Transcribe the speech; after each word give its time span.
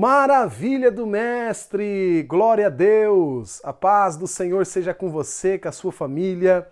Maravilha 0.00 0.90
do 0.90 1.06
Mestre! 1.06 2.22
Glória 2.22 2.68
a 2.68 2.70
Deus! 2.70 3.60
A 3.62 3.70
paz 3.70 4.16
do 4.16 4.26
Senhor 4.26 4.64
seja 4.64 4.94
com 4.94 5.10
você, 5.10 5.58
com 5.58 5.68
a 5.68 5.72
sua 5.72 5.92
família. 5.92 6.66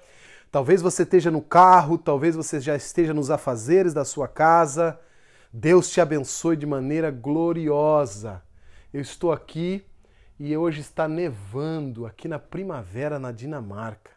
Talvez 0.50 0.80
você 0.80 1.02
esteja 1.02 1.30
no 1.30 1.42
carro, 1.42 1.98
talvez 1.98 2.34
você 2.34 2.58
já 2.58 2.74
esteja 2.74 3.12
nos 3.12 3.30
afazeres 3.30 3.92
da 3.92 4.02
sua 4.02 4.26
casa. 4.26 4.98
Deus 5.52 5.90
te 5.90 6.00
abençoe 6.00 6.56
de 6.56 6.64
maneira 6.64 7.10
gloriosa. 7.10 8.42
Eu 8.94 9.02
estou 9.02 9.30
aqui 9.30 9.84
e 10.40 10.56
hoje 10.56 10.80
está 10.80 11.06
nevando 11.06 12.06
aqui 12.06 12.28
na 12.28 12.38
primavera 12.38 13.18
na 13.18 13.30
Dinamarca. 13.30 14.12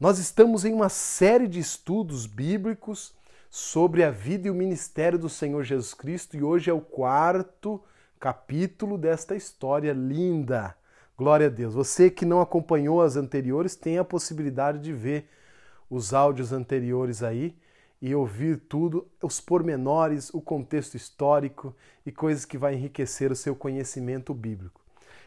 Nós 0.00 0.18
estamos 0.18 0.64
em 0.64 0.74
uma 0.74 0.88
série 0.88 1.46
de 1.46 1.60
estudos 1.60 2.26
bíblicos 2.26 3.14
sobre 3.48 4.02
a 4.02 4.10
vida 4.10 4.48
e 4.48 4.50
o 4.50 4.54
ministério 4.56 5.20
do 5.20 5.28
Senhor 5.28 5.62
Jesus 5.62 5.94
Cristo 5.94 6.36
e 6.36 6.42
hoje 6.42 6.68
é 6.68 6.74
o 6.74 6.80
quarto 6.80 7.80
capítulo 8.18 8.96
desta 8.96 9.36
história 9.36 9.92
linda. 9.92 10.76
Glória 11.16 11.46
a 11.46 11.50
Deus. 11.50 11.74
Você 11.74 12.10
que 12.10 12.24
não 12.24 12.40
acompanhou 12.40 13.00
as 13.00 13.16
anteriores 13.16 13.76
tem 13.76 13.98
a 13.98 14.04
possibilidade 14.04 14.78
de 14.78 14.92
ver 14.92 15.28
os 15.88 16.12
áudios 16.12 16.52
anteriores 16.52 17.22
aí 17.22 17.56
e 18.00 18.14
ouvir 18.14 18.58
tudo, 18.68 19.06
os 19.22 19.40
pormenores, 19.40 20.32
o 20.34 20.40
contexto 20.40 20.96
histórico 20.96 21.74
e 22.04 22.12
coisas 22.12 22.44
que 22.44 22.58
vai 22.58 22.74
enriquecer 22.74 23.30
o 23.30 23.36
seu 23.36 23.54
conhecimento 23.54 24.34
bíblico. 24.34 24.80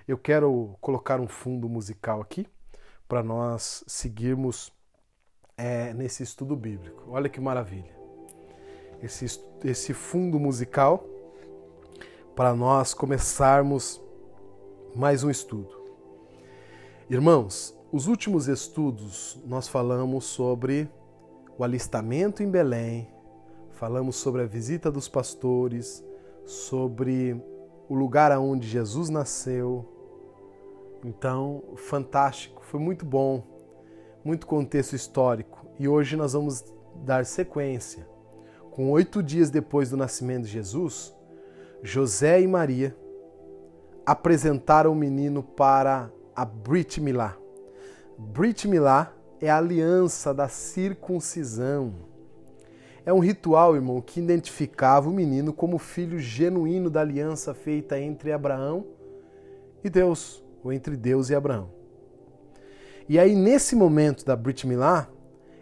Eu 0.08 0.18
quero 0.18 0.76
colocar 0.80 1.20
um 1.20 1.28
fundo 1.28 1.68
musical 1.68 2.22
aqui 2.22 2.46
para 3.08 3.24
nós 3.24 3.84
seguirmos 3.88 4.72
é, 5.58 5.94
nesse 5.94 6.22
estudo 6.22 6.56
bíblico. 6.56 7.04
Olha 7.08 7.30
que 7.30 7.40
maravilha. 7.40 7.96
Esse, 9.02 9.26
esse 9.64 9.94
fundo 9.94 10.40
musical 10.40 11.06
para 12.38 12.54
nós 12.54 12.94
começarmos 12.94 14.00
mais 14.96 15.24
um 15.24 15.30
estudo. 15.32 15.76
Irmãos, 17.10 17.76
os 17.92 18.06
últimos 18.08 18.48
estudos 18.48 19.42
nós 19.44 19.68
falamos 19.68 20.26
sobre 20.26 20.88
o 21.58 21.64
alistamento 21.64 22.44
em 22.44 22.48
Belém, 22.48 23.10
falamos 23.72 24.18
sobre 24.18 24.44
a 24.44 24.46
visita 24.46 24.92
dos 24.92 25.08
pastores, 25.08 26.06
sobre 26.46 27.44
o 27.90 27.96
lugar 27.96 28.32
aonde 28.32 28.68
Jesus 28.68 29.10
nasceu. 29.10 29.84
Então, 31.04 31.64
fantástico, 31.76 32.64
foi 32.64 32.80
muito 32.80 33.04
bom, 33.04 33.42
muito 34.24 34.46
contexto 34.46 34.96
histórico. 34.96 35.66
E 35.80 35.88
hoje 35.88 36.16
nós 36.16 36.34
vamos 36.34 36.64
dar 36.98 37.26
sequência. 37.26 38.08
Com 38.70 38.92
oito 38.92 39.24
dias 39.24 39.50
depois 39.50 39.90
do 39.90 39.98
nascimento 39.98 40.44
de 40.44 40.52
Jesus, 40.52 41.17
José 41.84 42.42
e 42.42 42.48
Maria 42.48 42.96
apresentaram 44.06 44.92
o 44.92 44.96
menino 44.96 45.44
para 45.44 46.12
a 46.36 46.46
Brit 46.46 47.00
Milá. 47.00 47.38
Brit 48.18 48.68
Milá 48.68 49.14
é 49.40 49.50
a 49.50 49.58
aliança 49.58 50.34
da 50.34 50.48
circuncisão. 50.48 51.94
É 53.06 53.14
um 53.14 53.20
ritual, 53.20 53.76
irmão, 53.76 54.02
que 54.02 54.20
identificava 54.20 55.10
o 55.10 55.14
menino 55.14 55.54
como 55.54 55.78
filho 55.78 56.20
genuíno 56.20 56.90
da 56.90 57.02
aliança 57.02 57.54
feita 57.54 58.00
entre 58.00 58.32
Abraão 58.32 58.86
e 59.84 59.90
Deus, 59.90 60.44
ou 60.64 60.74
entre 60.74 60.98
Deus 60.98 61.30
e 61.30 61.36
Abraão. 61.36 61.70
E 63.08 63.18
aí, 63.18 63.36
nesse 63.36 63.76
momento 63.76 64.26
da 64.26 64.36
Brit 64.36 64.68
Milá, 64.68 65.08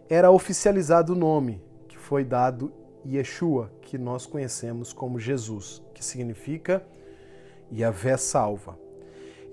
era 0.10 0.32
oficializado 0.32 1.14
o 1.14 1.16
nome 1.16 1.62
que 1.88 1.98
foi 1.98 2.24
dado 2.24 2.72
Yeshua, 3.06 3.72
que 3.82 3.98
nós 3.98 4.26
conhecemos 4.26 4.92
como 4.92 5.20
Jesus, 5.20 5.82
que 5.94 6.04
significa 6.04 6.86
Yahvé 7.72 8.18
salva. 8.18 8.78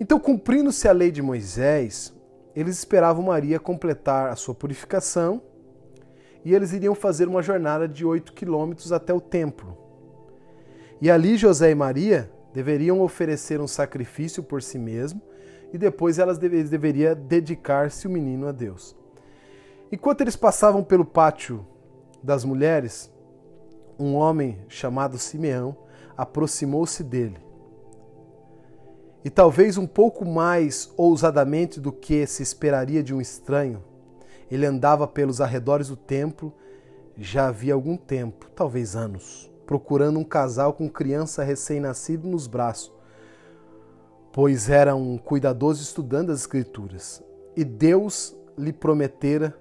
Então, 0.01 0.19
cumprindo-se 0.19 0.89
a 0.89 0.93
lei 0.93 1.11
de 1.11 1.23
Moisés, 1.23 2.15
eles 2.57 2.79
esperavam 2.79 3.25
Maria 3.25 3.61
completar 3.61 4.31
a 4.31 4.37
sua 4.37 4.55
purificação 4.55 5.43
e 6.45 6.55
eles 6.55 6.73
iriam 6.73 6.95
fazer 6.95 7.29
uma 7.29 7.43
jornada 7.43 7.87
de 7.87 8.05
oito 8.05 8.33
quilômetros 8.33 8.93
até 8.93 9.13
o 9.13 9.21
templo. 9.21 9.77
E 11.01 11.11
ali 11.11 11.37
José 11.37 11.71
e 11.71 11.75
Maria 11.75 12.31
deveriam 12.55 13.01
oferecer 13.01 13.61
um 13.61 13.69
sacrifício 13.69 14.43
por 14.43 14.63
si 14.63 14.79
mesmo 14.79 15.21
e 15.73 15.79
depois 15.79 16.19
elas 16.19 16.39
deveriam 16.39 17.15
dedicar-se 17.15 18.07
o 18.07 18.11
menino 18.11 18.47
a 18.47 18.53
Deus. 18.53 18.97
Enquanto 19.91 20.23
eles 20.23 20.37
passavam 20.37 20.83
pelo 20.83 21.05
pátio 21.05 21.67
das 22.23 22.45
mulheres, 22.45 23.12
um 23.99 24.15
homem 24.15 24.59
chamado 24.69 25.19
Simeão 25.19 25.77
aproximou-se 26.17 27.03
dele. 27.03 27.39
E 29.25 29.31
talvez 29.31 29.79
um 29.79 29.87
pouco 29.87 30.25
mais 30.25 30.93
ousadamente 30.97 31.81
do 31.81 31.93
que 31.93 32.27
se 32.27 32.43
esperaria 32.43 33.03
de 33.03 33.15
um 33.15 33.21
estranho, 33.21 33.83
ele 34.51 34.67
andava 34.67 35.07
pelos 35.07 35.41
arredores 35.41 35.89
do 35.89 35.97
templo 35.97 36.53
já 37.17 37.49
havia 37.49 37.75
algum 37.75 37.97
tempo, 37.97 38.51
talvez 38.55 38.97
anos, 38.97 39.51
procurando 39.67 40.19
um 40.19 40.25
casal 40.25 40.73
com 40.73 40.89
criança 40.89 41.45
recém-nascida 41.45 42.27
nos 42.27 42.47
braços, 42.47 42.93
pois 44.33 44.69
era 44.69 44.95
um 44.95 45.19
cuidadoso 45.19 45.83
estudante 45.83 46.29
das 46.29 46.41
Escrituras. 46.41 47.23
E 47.55 47.65
Deus 47.65 48.35
lhe 48.57 48.73
prometera 48.73 49.57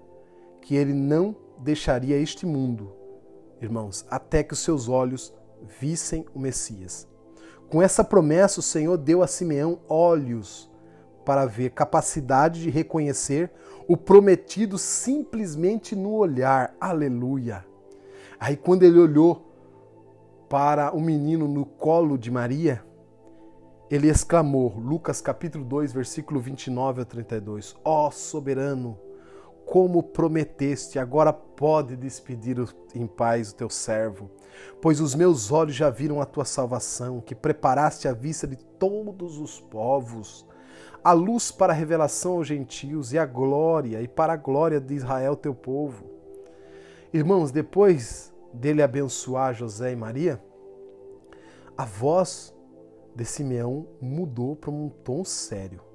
que 0.62 0.76
ele 0.76 0.94
não 0.94 1.36
deixaria 1.60 2.18
este 2.18 2.46
mundo 2.46 3.01
irmãos, 3.62 4.06
até 4.10 4.44
que 4.44 4.54
os 4.54 4.60
seus 4.60 4.90
olhos 4.90 5.34
vissem 5.80 6.26
o 6.34 6.40
Messias. 6.40 7.08
Com 7.70 7.82
essa 7.82 8.04
promessa, 8.04 8.60
o 8.60 8.64
Senhor 8.64 8.98
deu 8.98 9.24
a 9.24 9.28
Simeão 9.28 9.80
olhos 9.88 10.70
para 11.24 11.46
ver, 11.46 11.72
capacidade 11.72 12.62
de 12.62 12.70
reconhecer 12.70 13.52
o 13.88 13.96
prometido 13.96 14.78
simplesmente 14.78 15.96
no 15.96 16.14
olhar. 16.14 16.76
Aleluia! 16.80 17.66
Aí, 18.40 18.58
quando 18.58 18.84
ele 18.84 19.00
olhou 19.00 19.48
para 20.50 20.92
o 20.94 21.00
menino 21.00 21.48
no 21.48 21.66
colo 21.66 22.18
de 22.18 22.32
Maria, 22.32 22.84
ele 23.90 24.10
exclamou, 24.10 24.74
Lucas 24.78 25.22
capítulo 25.22 25.64
2, 25.64 25.94
versículo 25.94 26.40
29 26.40 27.02
a 27.02 27.06
32, 27.06 27.76
Ó 27.84 28.08
oh, 28.08 28.12
soberano, 28.12 28.98
como 29.72 30.04
prometeste, 30.04 31.00
agora 31.00 31.32
pode 31.32 31.96
despedir 31.96 32.58
em 32.94 33.08
paz 33.08 33.52
o 33.52 33.56
teu 33.56 33.70
servo, 33.70 34.30
pois 34.82 35.00
os 35.00 35.16
meus 35.16 35.50
olhos 35.50 35.76
já 35.76 35.90
viram 35.90 36.20
a 36.20 36.26
tua 36.26 36.44
salvação, 36.44 37.22
que 37.22 37.34
preparaste 37.34 38.06
à 38.06 38.12
vista 38.12 38.46
de 38.46 38.58
todos 38.58 39.40
os 39.40 39.62
povos, 39.62 40.46
a 41.02 41.14
luz 41.14 41.54
para 41.54 41.72
a 41.72 41.76
revelação 41.76 42.34
aos 42.34 42.48
gentios 42.48 43.14
e 43.14 43.18
a 43.18 43.26
glória, 43.26 44.02
e 44.02 44.10
para 44.10 44.34
a 44.34 44.36
glória 44.36 44.78
de 44.78 44.94
Israel, 44.94 45.38
teu 45.38 45.56
povo. 45.56 46.04
Irmãos, 47.14 47.50
depois 47.50 48.34
dele 48.52 48.84
abençoar 48.84 49.54
José 49.54 49.94
e 49.94 49.96
Maria, 49.96 50.44
a 51.78 51.86
voz 51.86 52.54
de 53.16 53.24
Simeão 53.24 53.88
mudou 54.02 54.54
para 54.54 54.70
um 54.70 54.90
tom 54.90 55.24
sério. 55.24 55.91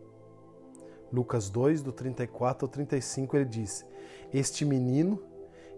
Lucas 1.17 1.49
2, 1.49 1.83
do 1.83 1.93
34 1.93 2.67
ao 2.67 2.71
35, 2.71 3.37
ele 3.37 3.47
diz: 3.47 3.87
Este 4.35 4.67
menino 4.67 5.19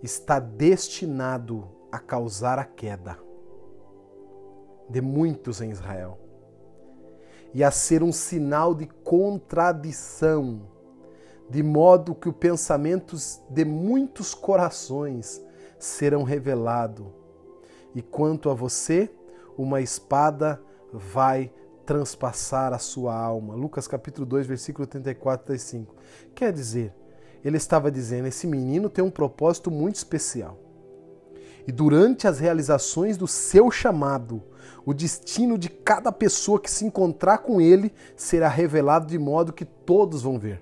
está 0.03 0.41
destinado 0.41 1.69
a 1.93 2.01
causar 2.01 2.59
a 2.59 2.65
queda 2.65 3.17
de 4.91 5.01
muitos 5.01 5.61
em 5.61 5.71
Israel 5.71 6.19
e 7.55 7.63
a 7.63 7.71
ser 7.71 8.03
um 8.03 8.11
sinal 8.11 8.75
de 8.75 8.87
contradição, 8.87 10.63
de 11.49 11.63
modo 11.63 12.17
que 12.17 12.29
os 12.29 12.35
pensamentos 12.35 13.41
de 13.49 13.65
muitos 13.65 14.35
corações 14.35 15.41
serão 15.79 16.25
revelados. 16.25 17.07
E 17.95 18.03
quanto 18.03 18.51
a 18.51 18.55
você, 18.55 19.09
uma 19.57 19.81
espada 19.81 20.61
vai 20.93 21.53
transpassar 21.89 22.75
a 22.75 22.79
sua 22.79 23.15
alma. 23.15 23.55
Lucas 23.55 23.89
capítulo 23.89 24.27
2, 24.27 24.47
versículo 24.47 24.87
34 24.87 25.43
e 25.43 25.47
35. 25.47 25.97
Quer 26.35 26.53
dizer, 26.53 26.93
ele 27.43 27.57
estava 27.57 27.91
dizendo: 27.91 28.29
esse 28.29 28.47
menino 28.47 28.91
tem 28.91 29.03
um 29.03 29.11
propósito 29.11 29.71
muito 29.71 29.95
especial. 29.95 30.59
E 31.67 31.73
durante 31.73 32.29
as 32.29 32.39
realizações 32.41 33.17
do 33.17 33.27
seu 33.27 33.71
chamado, 33.71 34.43
o 34.85 34.93
destino 34.93 35.57
de 35.57 35.71
cada 35.71 36.13
pessoa 36.13 36.61
que 36.61 36.71
se 36.71 36.85
encontrar 36.85 37.39
com 37.39 37.59
ele 37.59 37.91
será 38.15 38.49
revelado 38.49 39.07
de 39.07 39.19
modo 39.19 39.51
que 39.51 39.65
todos 39.65 40.21
vão 40.21 40.39
ver. 40.39 40.61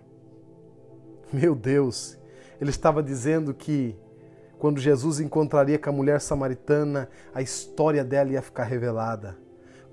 Meu 1.33 1.57
Deus, 1.57 2.17
ele 2.61 2.71
estava 2.71 3.03
dizendo 3.03 3.53
que 3.53 3.99
quando 4.61 4.79
Jesus 4.79 5.19
encontraria 5.19 5.77
com 5.77 5.91
a 5.91 5.93
mulher 5.93 6.21
samaritana, 6.21 7.09
a 7.35 7.43
história 7.43 8.05
dela 8.05 8.31
ia 8.31 8.43
ficar 8.43 8.63
revelada 8.63 9.45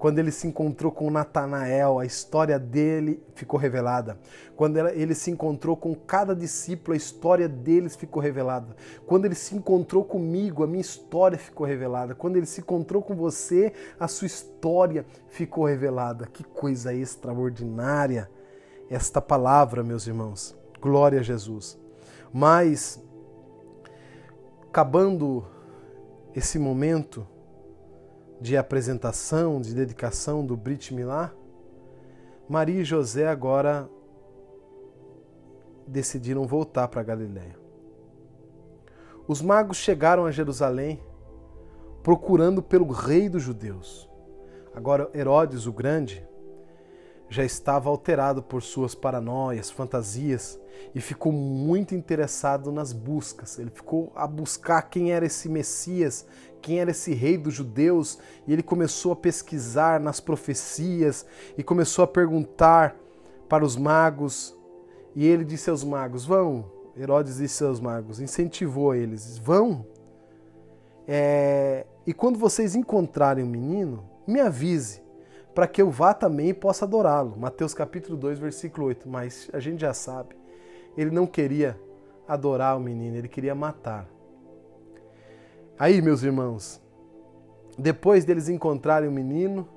Quando 0.03 0.19
ele 0.19 0.31
se 0.31 0.47
encontrou 0.47 0.91
com 0.91 1.09
Natanael, 1.09 1.97
a 1.97 2.05
história 2.05 2.59
dele 2.59 3.23
ficou 3.35 3.57
revelada. 3.57 4.19
Quando 4.53 4.77
ele 4.89 5.15
se 5.15 5.31
encontrou 5.31 5.77
com 5.77 5.95
cada 5.95 6.35
discípulo, 6.35 6.93
a 6.93 6.97
história 6.97 7.47
deles 7.47 7.95
ficou 7.95 8.21
revelada. 8.21 8.75
Quando 9.07 9.23
ele 9.23 9.33
se 9.33 9.55
encontrou 9.55 10.03
comigo, 10.03 10.61
a 10.61 10.67
minha 10.67 10.81
história 10.81 11.37
ficou 11.37 11.65
revelada. 11.65 12.13
Quando 12.13 12.35
ele 12.35 12.45
se 12.45 12.59
encontrou 12.59 13.01
com 13.01 13.15
você, 13.15 13.71
a 13.97 14.09
sua 14.09 14.25
história 14.25 15.05
ficou 15.29 15.63
revelada. 15.63 16.27
Que 16.27 16.43
coisa 16.43 16.93
extraordinária 16.93 18.29
esta 18.89 19.21
palavra, 19.21 19.85
meus 19.85 20.05
irmãos. 20.05 20.53
Glória 20.81 21.21
a 21.21 21.23
Jesus. 21.23 21.79
Mas, 22.33 23.01
acabando 24.67 25.47
esse 26.35 26.59
momento, 26.59 27.25
de 28.43 28.57
apresentação, 28.57 29.61
de 29.61 29.73
dedicação 29.73 30.45
do 30.45 30.57
Brit 30.57 30.93
Milá, 30.93 31.31
Maria 32.49 32.81
e 32.81 32.83
José 32.83 33.25
agora 33.25 33.89
decidiram 35.87 36.45
voltar 36.45 36.89
para 36.89 37.01
Galiléia. 37.03 37.57
Os 39.25 39.41
magos 39.41 39.77
chegaram 39.77 40.25
a 40.25 40.31
Jerusalém 40.31 41.01
procurando 42.03 42.61
pelo 42.61 42.91
rei 42.91 43.29
dos 43.29 43.41
judeus. 43.41 44.09
Agora 44.75 45.09
Herodes 45.15 45.65
o 45.65 45.71
Grande 45.71 46.27
já 47.33 47.43
estava 47.43 47.89
alterado 47.89 48.43
por 48.43 48.61
suas 48.61 48.93
paranoias, 48.93 49.71
fantasias 49.71 50.59
e 50.93 51.01
ficou 51.01 51.31
muito 51.31 51.95
interessado 51.95 52.71
nas 52.71 52.93
buscas. 52.93 53.57
Ele 53.57 53.71
ficou 53.71 54.11
a 54.15 54.27
buscar 54.27 54.83
quem 54.83 55.11
era 55.11 55.25
esse 55.25 55.49
Messias, 55.49 56.27
quem 56.61 56.79
era 56.79 56.91
esse 56.91 57.11
rei 57.15 57.35
dos 57.35 57.55
judeus, 57.55 58.19
e 58.45 58.53
ele 58.53 58.61
começou 58.61 59.13
a 59.13 59.15
pesquisar 59.15 59.99
nas 59.99 60.19
profecias 60.19 61.25
e 61.57 61.63
começou 61.63 62.03
a 62.03 62.07
perguntar 62.07 62.95
para 63.49 63.65
os 63.65 63.75
magos. 63.75 64.55
E 65.15 65.25
ele 65.25 65.43
disse 65.43 65.71
aos 65.71 65.83
magos: 65.83 66.25
Vão. 66.25 66.71
Herodes 66.95 67.37
disse 67.37 67.63
aos 67.63 67.79
magos, 67.79 68.19
incentivou 68.19 68.93
eles: 68.93 69.39
Vão. 69.39 69.83
É... 71.07 71.87
E 72.05 72.13
quando 72.13 72.37
vocês 72.37 72.75
encontrarem 72.75 73.43
o 73.43 73.47
menino, 73.47 74.07
me 74.27 74.39
avise 74.39 75.02
para 75.53 75.67
que 75.67 75.81
eu 75.81 75.89
vá 75.89 76.13
também 76.13 76.49
e 76.49 76.53
possa 76.53 76.85
adorá-lo. 76.85 77.37
Mateus 77.37 77.73
capítulo 77.73 78.17
2, 78.17 78.39
versículo 78.39 78.87
8. 78.87 79.07
Mas 79.07 79.49
a 79.53 79.59
gente 79.59 79.81
já 79.81 79.93
sabe, 79.93 80.35
ele 80.97 81.11
não 81.11 81.27
queria 81.27 81.79
adorar 82.27 82.77
o 82.77 82.79
menino, 82.79 83.15
ele 83.15 83.27
queria 83.27 83.53
matar. 83.53 84.07
Aí, 85.77 86.01
meus 86.01 86.23
irmãos, 86.23 86.81
depois 87.77 88.25
deles 88.25 88.49
encontrarem 88.49 89.09
o 89.09 89.11
menino, 89.11 89.67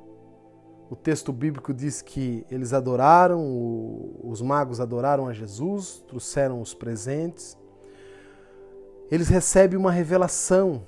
o 0.89 0.95
texto 0.95 1.33
bíblico 1.33 1.75
diz 1.75 2.01
que 2.01 2.47
eles 2.51 2.73
adoraram, 2.73 3.43
os 4.23 4.41
magos 4.41 4.81
adoraram 4.81 5.27
a 5.27 5.33
Jesus, 5.33 6.05
trouxeram 6.07 6.61
os 6.61 6.75
presentes. 6.75 7.59
Eles 9.11 9.29
recebem 9.29 9.79
uma 9.79 9.91
revelação. 9.91 10.87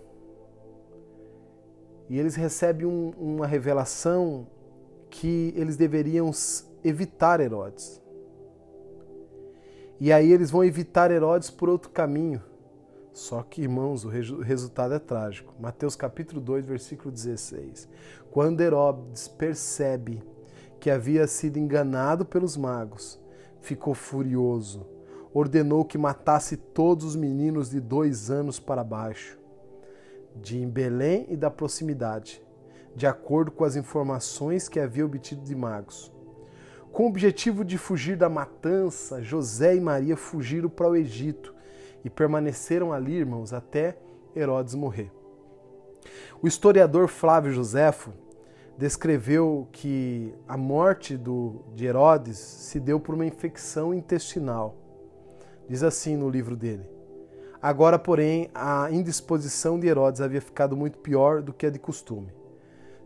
E 2.09 2.19
eles 2.19 2.37
recebem 2.37 2.87
um, 2.87 3.13
uma 3.19 3.47
revelação 3.47 4.47
que 5.11 5.53
eles 5.57 5.77
deveriam 5.77 6.31
evitar 6.85 7.41
Herodes. 7.41 8.01
E 10.01 10.13
aí 10.13 10.33
eles 10.33 10.51
vão 10.51 10.65
evitar 10.65 11.11
Herodes 11.11 11.51
por 11.51 11.69
outro 11.69 11.91
caminho. 11.91 12.43
Só 13.13 13.43
que, 13.43 13.63
irmãos, 13.63 14.05
o 14.05 14.09
resultado 14.09 14.95
é 14.95 14.99
trágico. 15.01 15.53
Mateus 15.59 15.97
capítulo 15.97 16.41
2, 16.41 16.65
versículo 16.65 17.11
16. 17.11 17.89
Quando 18.31 18.61
Herodes 18.61 19.27
percebe 19.27 20.23
que 20.79 20.89
havia 20.89 21.27
sido 21.27 21.59
enganado 21.59 22.25
pelos 22.25 22.57
magos, 22.57 23.21
ficou 23.61 23.93
furioso. 23.93 24.87
Ordenou 25.35 25.85
que 25.85 25.99
matasse 25.99 26.57
todos 26.57 27.05
os 27.05 27.17
meninos 27.17 27.71
de 27.71 27.81
dois 27.81 28.31
anos 28.31 28.61
para 28.61 28.85
baixo, 28.85 29.37
de 30.37 30.65
Belém 30.65 31.27
e 31.29 31.37
da 31.37 31.51
proximidade, 31.51 32.41
de 32.99 33.07
acordo 33.07 33.53
com 33.53 33.63
as 33.63 33.77
informações 33.77 34.69
que 34.69 34.81
havia 34.81 35.07
obtido 35.07 35.41
de 35.43 35.55
magos. 35.55 36.13
Com 36.91 37.05
o 37.05 37.09
objetivo 37.09 37.65
de 37.65 37.79
fugir 37.79 38.17
da 38.17 38.29
matança, 38.29 39.23
José 39.23 39.77
e 39.77 39.81
Maria 39.81 40.17
fugiram 40.17 40.69
para 40.69 40.89
o 40.89 40.97
Egito 40.97 41.55
e 42.05 42.11
permaneceram 42.11 42.93
ali, 42.93 43.15
irmãos, 43.15 43.53
até 43.53 43.97
Herodes 44.35 44.75
morrer. 44.75 45.13
O 46.43 46.49
historiador 46.49 47.07
Flávio 47.07 47.53
Joséfo 47.53 48.13
descreveu 48.77 49.69
que 49.71 50.35
a 50.49 50.57
morte 50.57 51.17
do, 51.17 51.63
de 51.77 51.87
Herodes 51.87 52.37
se 52.37 52.81
deu 52.81 52.99
por 52.99 53.15
uma 53.15 53.27
infecção 53.27 53.95
intestinal. 53.95 54.75
Diz 55.69 55.85
assim 55.85 56.17
no 56.17 56.29
livro 56.29 56.57
dele. 56.57 56.91
Agora, 57.63 57.97
porém, 57.97 58.51
a 58.53 58.91
indisposição 58.91 59.79
de 59.79 59.87
Herodes 59.87 60.21
havia 60.21 60.41
ficado 60.41 60.77
muito 60.77 60.99
pior 60.99 61.43
do 61.43 61.53
que 61.53 61.67
a 61.67 61.71
de 61.71 61.79
costume. 61.79 62.37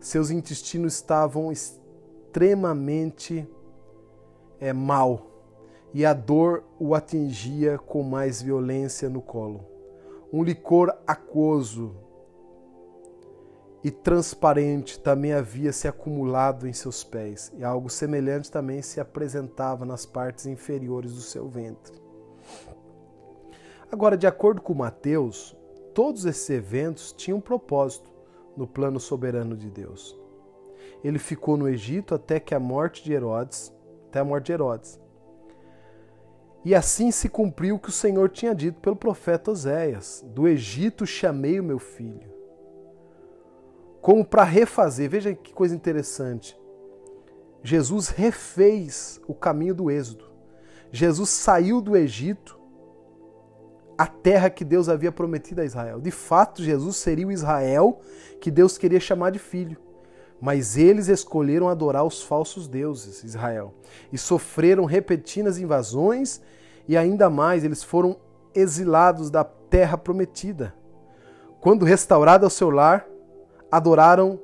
Seus 0.03 0.29
intestinos 0.29 0.95
estavam 0.95 1.49
extremamente 1.49 3.47
é, 4.59 4.73
mal 4.73 5.27
e 5.93 6.05
a 6.05 6.11
dor 6.11 6.65
o 6.77 6.93
atingia 6.93 7.77
com 7.77 8.03
mais 8.03 8.41
violência 8.41 9.07
no 9.07 9.21
colo. 9.21 9.63
Um 10.31 10.43
licor 10.43 10.93
aquoso 11.07 11.95
e 13.81 13.89
transparente 13.89 14.99
também 14.99 15.31
havia 15.31 15.71
se 15.71 15.87
acumulado 15.87 16.67
em 16.67 16.73
seus 16.73 17.01
pés, 17.05 17.53
e 17.55 17.63
algo 17.63 17.89
semelhante 17.89 18.51
também 18.51 18.81
se 18.81 18.99
apresentava 18.99 19.85
nas 19.85 20.05
partes 20.05 20.45
inferiores 20.45 21.13
do 21.13 21.21
seu 21.21 21.47
ventre. 21.47 21.97
Agora, 23.89 24.17
de 24.17 24.27
acordo 24.27 24.61
com 24.61 24.73
Mateus, 24.73 25.55
todos 25.93 26.25
esses 26.25 26.49
eventos 26.49 27.13
tinham 27.13 27.37
um 27.37 27.41
propósito 27.41 28.12
no 28.55 28.67
plano 28.67 28.99
soberano 28.99 29.55
de 29.55 29.69
Deus. 29.69 30.17
Ele 31.03 31.19
ficou 31.19 31.57
no 31.57 31.67
Egito 31.67 32.15
até 32.15 32.39
que 32.39 32.55
a 32.55 32.59
morte 32.59 33.03
de 33.03 33.13
Herodes, 33.13 33.73
até 34.07 34.19
a 34.19 34.23
morte 34.23 34.47
de 34.47 34.53
Herodes. 34.53 34.99
E 36.65 36.73
assim 36.73 37.11
se 37.11 37.27
cumpriu 37.27 37.75
o 37.75 37.79
que 37.79 37.89
o 37.89 37.91
Senhor 37.91 38.29
tinha 38.29 38.55
dito 38.55 38.79
pelo 38.79 38.95
profeta 38.95 39.51
Oséias: 39.51 40.23
Do 40.27 40.47
Egito 40.47 41.05
chamei 41.05 41.59
o 41.59 41.63
meu 41.63 41.79
filho. 41.79 42.31
Como 44.01 44.23
para 44.25 44.43
refazer, 44.43 45.09
veja 45.09 45.33
que 45.33 45.53
coisa 45.53 45.75
interessante. 45.75 46.57
Jesus 47.61 48.09
refez 48.09 49.21
o 49.27 49.33
caminho 49.33 49.73
do 49.73 49.89
Êxodo. 49.89 50.25
Jesus 50.91 51.29
saiu 51.29 51.81
do 51.81 51.95
Egito 51.95 52.59
a 54.03 54.07
terra 54.07 54.49
que 54.49 54.65
Deus 54.65 54.89
havia 54.89 55.13
prometido 55.13 55.61
a 55.61 55.65
Israel. 55.65 56.01
De 56.01 56.11
fato, 56.11 56.61
Jesus 56.61 56.97
seria 56.97 57.25
o 57.25 57.31
Israel 57.31 58.01
que 58.41 58.51
Deus 58.51 58.77
queria 58.77 58.99
chamar 58.99 59.29
de 59.29 59.39
filho. 59.39 59.77
Mas 60.41 60.77
eles 60.77 61.07
escolheram 61.07 61.69
adorar 61.69 62.03
os 62.03 62.21
falsos 62.21 62.67
deuses, 62.67 63.23
Israel, 63.23 63.73
e 64.11 64.17
sofreram 64.17 64.83
repetidas 64.83 65.57
invasões, 65.57 66.41
e 66.85 66.97
ainda 66.97 67.29
mais, 67.29 67.63
eles 67.63 67.81
foram 67.81 68.17
exilados 68.53 69.29
da 69.29 69.45
terra 69.45 69.97
prometida. 69.97 70.75
Quando 71.61 71.85
restaurado 71.85 72.45
ao 72.45 72.49
seu 72.49 72.69
lar, 72.69 73.07
adoraram 73.71 74.37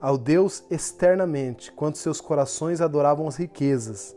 ao 0.00 0.16
Deus 0.16 0.62
externamente, 0.70 1.72
quando 1.72 1.96
seus 1.96 2.20
corações 2.20 2.80
adoravam 2.80 3.26
as 3.26 3.34
riquezas. 3.34 4.14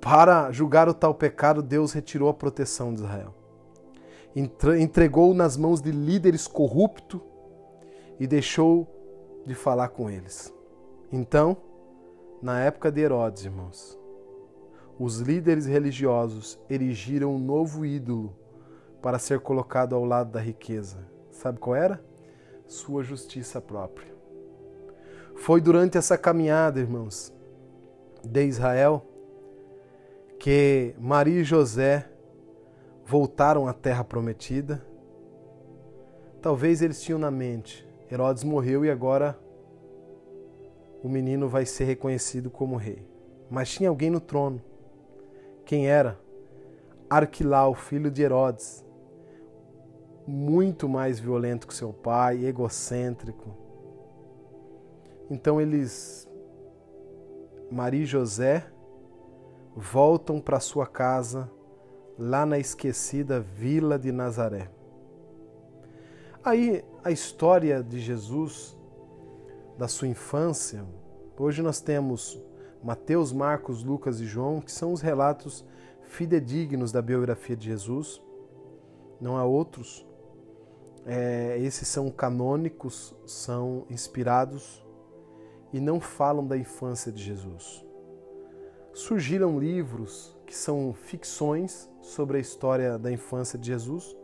Para 0.00 0.50
julgar 0.52 0.88
o 0.88 0.94
tal 0.94 1.14
pecado, 1.14 1.62
Deus 1.62 1.92
retirou 1.92 2.28
a 2.28 2.34
proteção 2.34 2.94
de 2.94 3.00
Israel. 3.00 3.34
Entregou 4.80 5.34
nas 5.34 5.56
mãos 5.56 5.80
de 5.80 5.90
líderes 5.90 6.46
corruptos 6.46 7.20
e 8.20 8.26
deixou 8.26 8.86
de 9.44 9.54
falar 9.54 9.88
com 9.88 10.08
eles. 10.08 10.54
Então, 11.12 11.56
na 12.40 12.60
época 12.60 12.92
de 12.92 13.00
Herodes, 13.00 13.44
irmãos, 13.44 13.98
os 14.98 15.18
líderes 15.18 15.66
religiosos 15.66 16.58
erigiram 16.68 17.34
um 17.34 17.38
novo 17.38 17.84
ídolo 17.84 18.36
para 19.00 19.18
ser 19.18 19.40
colocado 19.40 19.94
ao 19.94 20.04
lado 20.04 20.30
da 20.30 20.40
riqueza. 20.40 20.98
Sabe 21.30 21.58
qual 21.58 21.74
era? 21.74 22.04
Sua 22.66 23.02
justiça 23.02 23.60
própria. 23.60 24.12
Foi 25.36 25.60
durante 25.60 25.96
essa 25.96 26.18
caminhada, 26.18 26.80
irmãos, 26.80 27.32
de 28.24 28.44
Israel, 28.44 29.04
que 30.38 30.94
Maria 30.98 31.40
e 31.40 31.44
José 31.44 32.08
voltaram 33.04 33.66
à 33.66 33.72
terra 33.72 34.04
prometida. 34.04 34.84
Talvez 36.40 36.82
eles 36.82 37.02
tinham 37.02 37.18
na 37.18 37.30
mente: 37.30 37.86
Herodes 38.10 38.44
morreu 38.44 38.84
e 38.84 38.90
agora 38.90 39.38
o 41.02 41.08
menino 41.08 41.48
vai 41.48 41.66
ser 41.66 41.84
reconhecido 41.84 42.50
como 42.50 42.76
rei. 42.76 43.06
Mas 43.50 43.70
tinha 43.70 43.88
alguém 43.88 44.10
no 44.10 44.20
trono. 44.20 44.62
Quem 45.64 45.88
era? 45.88 46.18
Arquilau, 47.08 47.74
filho 47.74 48.10
de 48.10 48.22
Herodes, 48.22 48.84
muito 50.26 50.88
mais 50.88 51.18
violento 51.18 51.66
que 51.66 51.74
seu 51.74 51.92
pai, 51.92 52.44
egocêntrico. 52.44 53.56
Então 55.30 55.60
eles, 55.60 56.28
Maria 57.70 58.02
e 58.02 58.06
José, 58.06 58.66
voltam 59.78 60.40
para 60.40 60.58
sua 60.58 60.86
casa 60.88 61.48
lá 62.18 62.44
na 62.44 62.58
esquecida 62.58 63.38
vila 63.38 63.96
de 63.96 64.10
Nazaré. 64.10 64.68
Aí 66.42 66.84
a 67.04 67.12
história 67.12 67.80
de 67.80 68.00
Jesus, 68.00 68.76
da 69.78 69.86
sua 69.86 70.08
infância, 70.08 70.84
hoje 71.38 71.62
nós 71.62 71.80
temos 71.80 72.42
Mateus, 72.82 73.32
Marcos, 73.32 73.84
Lucas 73.84 74.20
e 74.20 74.26
João, 74.26 74.60
que 74.60 74.72
são 74.72 74.92
os 74.92 75.00
relatos 75.00 75.64
fidedignos 76.02 76.90
da 76.90 77.00
biografia 77.00 77.56
de 77.56 77.66
Jesus. 77.66 78.20
Não 79.20 79.36
há 79.36 79.44
outros. 79.44 80.04
É, 81.06 81.56
esses 81.60 81.86
são 81.86 82.10
canônicos, 82.10 83.14
são 83.24 83.86
inspirados 83.88 84.84
e 85.72 85.78
não 85.78 86.00
falam 86.00 86.44
da 86.44 86.56
infância 86.56 87.12
de 87.12 87.22
Jesus. 87.22 87.87
Surgiram 88.98 89.60
livros 89.60 90.36
que 90.44 90.52
são 90.52 90.92
ficções 90.92 91.88
sobre 92.02 92.36
a 92.36 92.40
história 92.40 92.98
da 92.98 93.12
infância 93.12 93.56
de 93.56 93.68
Jesus, 93.68 94.16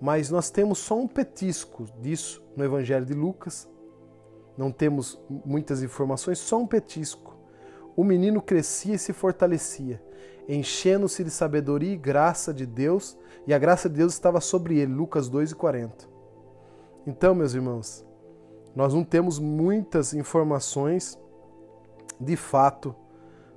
mas 0.00 0.30
nós 0.30 0.50
temos 0.50 0.80
só 0.80 0.98
um 0.98 1.06
petisco 1.06 1.84
disso 2.00 2.44
no 2.56 2.64
Evangelho 2.64 3.06
de 3.06 3.14
Lucas. 3.14 3.68
Não 4.58 4.72
temos 4.72 5.16
muitas 5.44 5.80
informações, 5.80 6.40
só 6.40 6.58
um 6.58 6.66
petisco. 6.66 7.36
O 7.94 8.02
menino 8.02 8.42
crescia 8.42 8.96
e 8.96 8.98
se 8.98 9.12
fortalecia, 9.12 10.02
enchendo-se 10.48 11.22
de 11.22 11.30
sabedoria 11.30 11.92
e 11.92 11.96
graça 11.96 12.52
de 12.52 12.66
Deus, 12.66 13.16
e 13.46 13.54
a 13.54 13.58
graça 13.60 13.88
de 13.88 13.94
Deus 13.94 14.12
estava 14.12 14.40
sobre 14.40 14.76
ele. 14.80 14.92
Lucas 14.92 15.28
2:40. 15.30 16.08
Então, 17.06 17.32
meus 17.32 17.54
irmãos, 17.54 18.04
nós 18.74 18.92
não 18.92 19.04
temos 19.04 19.38
muitas 19.38 20.12
informações 20.14 21.16
de 22.18 22.34
fato 22.34 22.92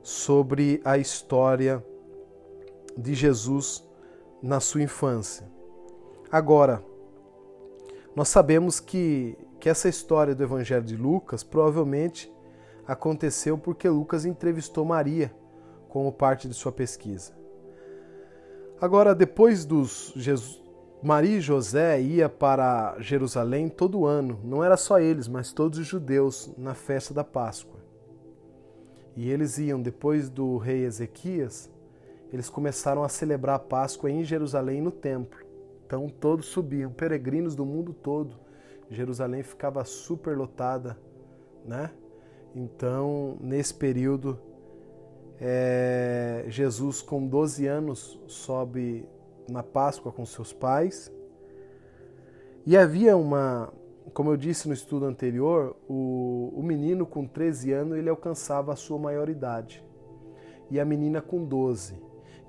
sobre 0.04 0.82
a 0.84 0.98
história 0.98 1.84
de 2.96 3.16
Jesus 3.16 3.84
na 4.42 4.60
sua 4.60 4.84
infância. 4.84 5.50
Agora, 6.30 6.84
nós 8.16 8.28
sabemos 8.28 8.80
que, 8.80 9.38
que 9.60 9.70
essa 9.70 9.88
história 9.88 10.36
do 10.36 10.44
Evangelho 10.44 10.84
de 10.84 10.98
Lucas 10.98 11.44
provavelmente 11.44 12.32
aconteceu 12.86 13.58
porque 13.58 13.88
Lucas 13.88 14.26
entrevistou 14.26 14.84
Maria 14.84 15.34
como 15.88 16.12
parte 16.12 16.48
de 16.48 16.54
sua 16.54 16.72
pesquisa. 16.72 17.32
Agora, 18.82 19.16
depois 19.16 19.64
dos 19.64 20.12
Jesus, 20.16 20.62
Maria 21.02 21.38
e 21.38 21.42
José 21.42 22.02
ia 22.02 22.28
para 22.28 22.96
Jerusalém 23.00 23.70
todo 23.70 24.06
ano, 24.06 24.40
não 24.44 24.64
era 24.64 24.76
só 24.76 25.00
eles, 25.00 25.28
mas 25.28 25.54
todos 25.54 25.80
os 25.80 25.88
judeus 25.88 26.52
na 26.58 26.74
festa 26.74 27.14
da 27.14 27.24
Páscoa. 27.24 27.83
E 29.16 29.30
eles 29.30 29.58
iam 29.58 29.82
depois 29.82 30.30
do 30.30 30.58
rei 30.58 30.86
Ezequias, 30.86 31.70
eles 32.32 32.50
começaram 32.50 33.04
a 33.04 33.10
celebrar 33.10 33.56
a 33.56 33.60
Páscoa 33.60 34.10
em 34.10 34.24
Jerusalém 34.24 34.82
no 34.82 34.92
templo. 34.92 35.40
Então 35.86 36.10
todos 36.10 36.48
subiam, 36.48 36.92
peregrinos 36.92 37.56
do 37.56 37.66
mundo 37.66 37.94
todo. 37.94 38.36
Jerusalém 38.90 39.44
ficava 39.44 39.84
super 39.86 40.38
lotada, 40.38 40.98
né? 41.66 41.92
Então, 42.56 43.38
nesse 43.42 43.74
período, 43.74 44.40
é, 45.40 46.46
Jesus, 46.48 47.02
com 47.02 47.26
12 47.28 47.66
anos, 47.66 48.20
sobe 48.28 49.08
na 49.50 49.64
Páscoa 49.64 50.12
com 50.12 50.26
seus 50.26 50.54
pais. 50.54 51.12
E 52.66 52.78
havia 52.78 53.18
uma, 53.18 53.74
como 54.12 54.32
eu 54.32 54.38
disse 54.38 54.68
no 54.68 54.74
estudo 54.74 55.06
anterior, 55.06 55.76
o, 55.88 56.54
o 56.56 56.64
menino 56.64 57.06
com 57.06 57.26
13 57.26 57.72
anos 57.72 57.98
ele 57.98 58.10
alcançava 58.10 58.74
a 58.74 58.76
sua 58.76 58.98
maioridade 58.98 59.84
e 60.70 60.80
a 60.80 60.86
menina 60.86 61.22
com 61.22 61.44
12. 61.44 61.96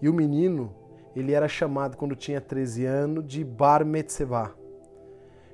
E 0.00 0.08
o 0.08 0.12
menino, 0.12 0.75
ele 1.14 1.32
era 1.32 1.49
chamado 1.49 1.96
quando 1.96 2.16
tinha 2.16 2.40
13 2.40 2.84
anos 2.84 3.26
de 3.26 3.44
Bar 3.44 3.84
Metzevah, 3.84 4.54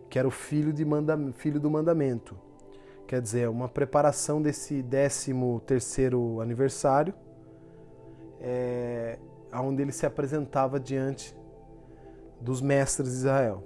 que 0.09 0.19
era 0.19 0.27
o 0.27 0.31
filho, 0.31 0.73
de 0.73 0.85
manda, 0.85 1.17
filho 1.35 1.61
do 1.61 1.71
mandamento 1.71 2.37
quer 3.11 3.21
dizer, 3.21 3.49
uma 3.49 3.69
preparação 3.69 4.41
desse 4.41 4.85
13 4.85 5.35
terceiro 5.67 6.41
aniversário, 6.41 7.13
é, 8.41 9.19
onde 9.53 9.83
ele 9.83 9.91
se 9.91 10.07
apresentava 10.07 10.79
diante 10.79 11.37
dos 12.41 12.63
mestres 12.63 13.09
de 13.11 13.17
Israel. 13.17 13.65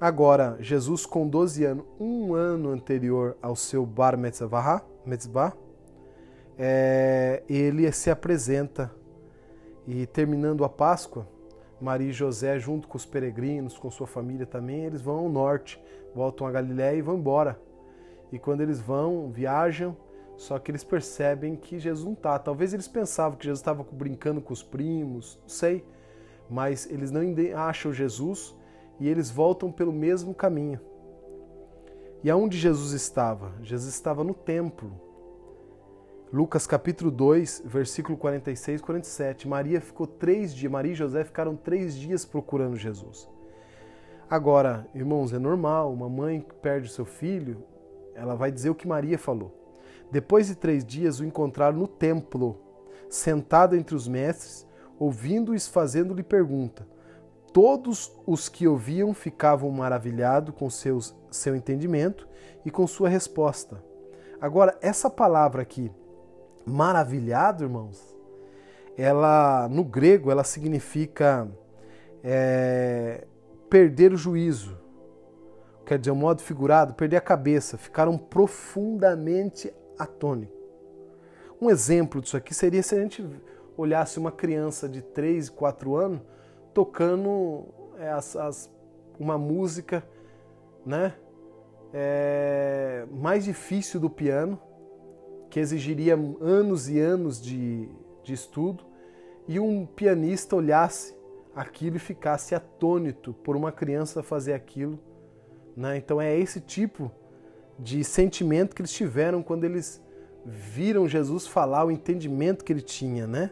Agora, 0.00 0.56
Jesus 0.60 1.06
com 1.06 1.28
12 1.28 1.64
anos, 1.64 1.84
um 1.98 2.34
ano 2.34 2.70
anterior 2.70 3.36
ao 3.40 3.54
seu 3.54 3.86
Bar 3.86 4.18
Metzvah, 4.18 4.82
Metzvah 5.06 5.52
é, 6.58 7.42
ele 7.48 7.90
se 7.92 8.10
apresenta 8.10 8.92
e 9.86 10.06
terminando 10.06 10.64
a 10.64 10.68
Páscoa, 10.68 11.28
Maria 11.80 12.10
e 12.10 12.12
José, 12.12 12.58
junto 12.58 12.88
com 12.88 12.96
os 12.96 13.04
peregrinos, 13.04 13.78
com 13.78 13.90
sua 13.90 14.06
família 14.06 14.46
também, 14.46 14.84
eles 14.84 15.00
vão 15.00 15.16
ao 15.16 15.28
norte, 15.28 15.80
voltam 16.14 16.46
a 16.46 16.50
Galiléia 16.50 16.96
e 16.96 17.02
vão 17.02 17.16
embora 17.16 17.58
e 18.34 18.38
quando 18.38 18.62
eles 18.62 18.80
vão, 18.80 19.30
viajam, 19.30 19.96
só 20.36 20.58
que 20.58 20.68
eles 20.68 20.82
percebem 20.82 21.54
que 21.54 21.78
Jesus 21.78 22.04
não 22.04 22.14
está. 22.14 22.36
Talvez 22.36 22.74
eles 22.74 22.88
pensavam 22.88 23.38
que 23.38 23.44
Jesus 23.44 23.60
estava 23.60 23.86
brincando 23.92 24.40
com 24.40 24.52
os 24.52 24.60
primos, 24.60 25.38
não 25.42 25.48
sei. 25.48 25.84
Mas 26.50 26.90
eles 26.90 27.12
não 27.12 27.20
acham 27.56 27.92
Jesus 27.92 28.52
e 28.98 29.08
eles 29.08 29.30
voltam 29.30 29.70
pelo 29.70 29.92
mesmo 29.92 30.34
caminho. 30.34 30.80
E 32.22 32.30
aonde 32.30 32.56
Jesus 32.56 32.92
estava? 32.92 33.52
Jesus 33.62 33.92
estava 33.92 34.24
no 34.24 34.32
templo. 34.32 34.90
Lucas 36.32 36.66
capítulo 36.66 37.10
2, 37.10 37.62
versículo 37.66 38.16
46 38.16 38.80
e 38.80 38.82
47. 38.82 39.48
Maria 39.48 39.80
ficou 39.80 40.06
três 40.06 40.54
dias, 40.54 40.72
Maria 40.72 40.92
e 40.92 40.96
José 40.96 41.22
ficaram 41.22 41.54
três 41.54 41.94
dias 41.96 42.24
procurando 42.24 42.76
Jesus. 42.76 43.28
Agora, 44.28 44.88
irmãos, 44.94 45.32
é 45.32 45.38
normal, 45.38 45.92
uma 45.92 46.08
mãe 46.08 46.40
que 46.40 46.54
perde 46.54 46.88
seu 46.88 47.04
filho, 47.04 47.62
ela 48.14 48.34
vai 48.34 48.50
dizer 48.50 48.70
o 48.70 48.74
que 48.74 48.88
Maria 48.88 49.18
falou. 49.18 49.54
Depois 50.10 50.46
de 50.46 50.54
três 50.54 50.84
dias, 50.84 51.20
o 51.20 51.24
encontraram 51.24 51.78
no 51.78 51.86
templo, 51.86 52.58
sentado 53.08 53.76
entre 53.76 53.94
os 53.94 54.08
mestres, 54.08 54.66
ouvindo-os 54.98 55.68
fazendo-lhe 55.68 56.22
pergunta. 56.22 56.86
Todos 57.54 58.12
os 58.26 58.48
que 58.48 58.66
ouviam 58.66 59.14
ficavam 59.14 59.70
maravilhados 59.70 60.52
com 60.56 60.68
seus, 60.68 61.14
seu 61.30 61.54
entendimento 61.54 62.28
e 62.66 62.70
com 62.70 62.84
sua 62.84 63.08
resposta. 63.08 63.80
Agora, 64.40 64.76
essa 64.82 65.08
palavra 65.08 65.62
aqui, 65.62 65.88
maravilhado, 66.66 67.62
irmãos, 67.62 68.12
ela 68.98 69.68
no 69.68 69.84
grego 69.84 70.32
ela 70.32 70.42
significa 70.42 71.48
é, 72.24 73.24
perder 73.70 74.12
o 74.12 74.16
juízo, 74.16 74.76
quer 75.86 75.96
dizer, 75.96 76.10
um 76.10 76.16
modo 76.16 76.42
figurado, 76.42 76.94
perder 76.94 77.18
a 77.18 77.20
cabeça, 77.20 77.78
ficaram 77.78 78.18
profundamente 78.18 79.72
atônicos. 79.96 80.58
Um 81.62 81.70
exemplo 81.70 82.20
disso 82.20 82.36
aqui 82.36 82.52
seria 82.52 82.82
se 82.82 82.96
a 82.96 83.00
gente 83.00 83.24
olhasse 83.76 84.18
uma 84.18 84.32
criança 84.32 84.88
de 84.88 85.02
3, 85.02 85.48
4 85.50 85.94
anos 85.94 86.34
tocando 86.74 87.64
é, 87.98 88.10
as, 88.10 88.36
as, 88.36 88.70
uma 89.18 89.38
música 89.38 90.04
né, 90.84 91.14
é, 91.92 93.06
mais 93.10 93.44
difícil 93.44 94.00
do 94.00 94.10
piano, 94.10 94.60
que 95.48 95.60
exigiria 95.60 96.14
anos 96.40 96.90
e 96.90 96.98
anos 96.98 97.40
de, 97.40 97.88
de 98.22 98.32
estudo, 98.32 98.84
e 99.46 99.60
um 99.60 99.86
pianista 99.86 100.56
olhasse 100.56 101.16
aquilo 101.54 101.96
e 101.96 102.00
ficasse 102.00 102.54
atônito 102.54 103.32
por 103.32 103.56
uma 103.56 103.70
criança 103.70 104.22
fazer 104.22 104.52
aquilo 104.52 104.98
né? 105.76 105.96
Então 105.96 106.20
é 106.20 106.38
esse 106.38 106.60
tipo 106.60 107.10
de 107.78 108.04
sentimento 108.04 108.74
que 108.74 108.82
eles 108.82 108.92
tiveram 108.92 109.42
quando 109.42 109.64
eles 109.64 110.00
viram 110.44 111.08
Jesus 111.08 111.46
falar, 111.46 111.84
o 111.84 111.90
entendimento 111.90 112.64
que 112.64 112.72
ele 112.72 112.82
tinha. 112.82 113.26
Né? 113.26 113.50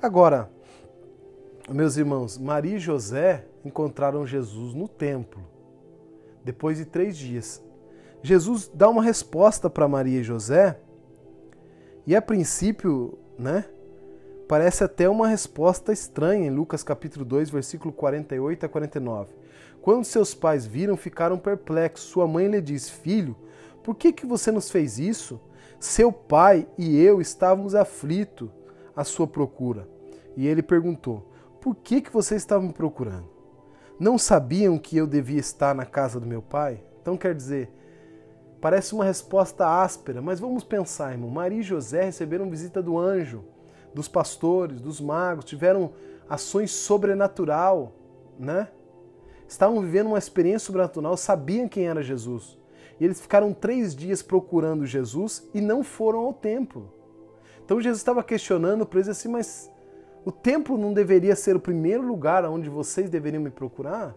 Agora, 0.00 0.50
meus 1.74 1.96
irmãos, 1.96 2.36
Maria 2.36 2.76
e 2.76 2.80
José 2.80 3.46
encontraram 3.64 4.26
Jesus 4.26 4.74
no 4.74 4.88
templo, 4.88 5.40
depois 6.44 6.78
de 6.78 6.84
três 6.84 7.16
dias. 7.16 7.62
Jesus 8.22 8.70
dá 8.74 8.88
uma 8.88 9.02
resposta 9.02 9.70
para 9.70 9.88
Maria 9.88 10.20
e 10.20 10.24
José, 10.24 10.78
e 12.06 12.16
a 12.16 12.20
princípio, 12.20 13.18
né, 13.38 13.64
parece 14.48 14.82
até 14.82 15.08
uma 15.08 15.28
resposta 15.28 15.92
estranha 15.92 16.48
em 16.48 16.50
Lucas 16.50 16.82
capítulo 16.82 17.24
2, 17.24 17.50
versículo 17.50 17.92
48 17.92 18.66
a 18.66 18.68
49. 18.68 19.32
Quando 19.80 20.04
seus 20.04 20.34
pais 20.34 20.66
viram, 20.66 20.96
ficaram 20.96 21.38
perplexos. 21.38 22.08
Sua 22.08 22.26
mãe 22.26 22.48
lhe 22.48 22.60
disse: 22.60 22.90
Filho, 22.90 23.36
por 23.82 23.94
que, 23.94 24.12
que 24.12 24.26
você 24.26 24.50
nos 24.50 24.70
fez 24.70 24.98
isso? 24.98 25.40
Seu 25.78 26.12
pai 26.12 26.66
e 26.76 27.00
eu 27.00 27.20
estávamos 27.20 27.74
aflitos 27.74 28.50
à 28.94 29.04
sua 29.04 29.26
procura. 29.26 29.88
E 30.36 30.46
ele 30.46 30.62
perguntou: 30.62 31.29
Por 31.60 31.74
que, 31.74 32.00
que 32.00 32.12
você 32.12 32.36
estava 32.36 32.62
me 32.62 32.72
procurando? 32.72 33.28
Não 33.98 34.16
sabiam 34.16 34.78
que 34.78 34.96
eu 34.96 35.06
devia 35.06 35.40
estar 35.40 35.74
na 35.74 35.84
casa 35.84 36.18
do 36.18 36.26
meu 36.26 36.40
pai? 36.40 36.82
Então 37.00 37.16
quer 37.16 37.34
dizer, 37.34 37.70
Parece 38.60 38.94
uma 38.94 39.04
resposta 39.04 39.66
áspera, 39.66 40.20
mas 40.20 40.38
vamos 40.38 40.62
pensar, 40.62 41.12
irmão. 41.12 41.30
Maria 41.30 41.60
e 41.60 41.62
José 41.62 42.04
receberam 42.04 42.50
visita 42.50 42.82
do 42.82 42.98
anjo, 42.98 43.42
dos 43.94 44.06
pastores, 44.06 44.80
dos 44.80 45.00
magos, 45.00 45.46
tiveram 45.46 45.92
ações 46.28 46.70
sobrenatural, 46.70 47.92
né? 48.38 48.68
Estavam 49.48 49.80
vivendo 49.80 50.08
uma 50.08 50.18
experiência 50.18 50.66
sobrenatural, 50.66 51.16
sabiam 51.16 51.66
quem 51.66 51.88
era 51.88 52.02
Jesus. 52.02 52.58
E 53.00 53.04
eles 53.04 53.18
ficaram 53.18 53.54
três 53.54 53.96
dias 53.96 54.20
procurando 54.20 54.84
Jesus 54.84 55.48
e 55.54 55.60
não 55.60 55.82
foram 55.82 56.20
ao 56.20 56.34
templo. 56.34 56.92
Então 57.64 57.80
Jesus 57.80 58.00
estava 58.00 58.22
questionando 58.22 58.84
para 58.84 58.98
eles 58.98 59.08
assim, 59.08 59.28
mas 59.28 59.70
o 60.24 60.30
templo 60.30 60.76
não 60.76 60.92
deveria 60.92 61.34
ser 61.34 61.56
o 61.56 61.60
primeiro 61.60 62.02
lugar 62.02 62.44
onde 62.44 62.68
vocês 62.68 63.08
deveriam 63.08 63.42
me 63.42 63.50
procurar? 63.50 64.14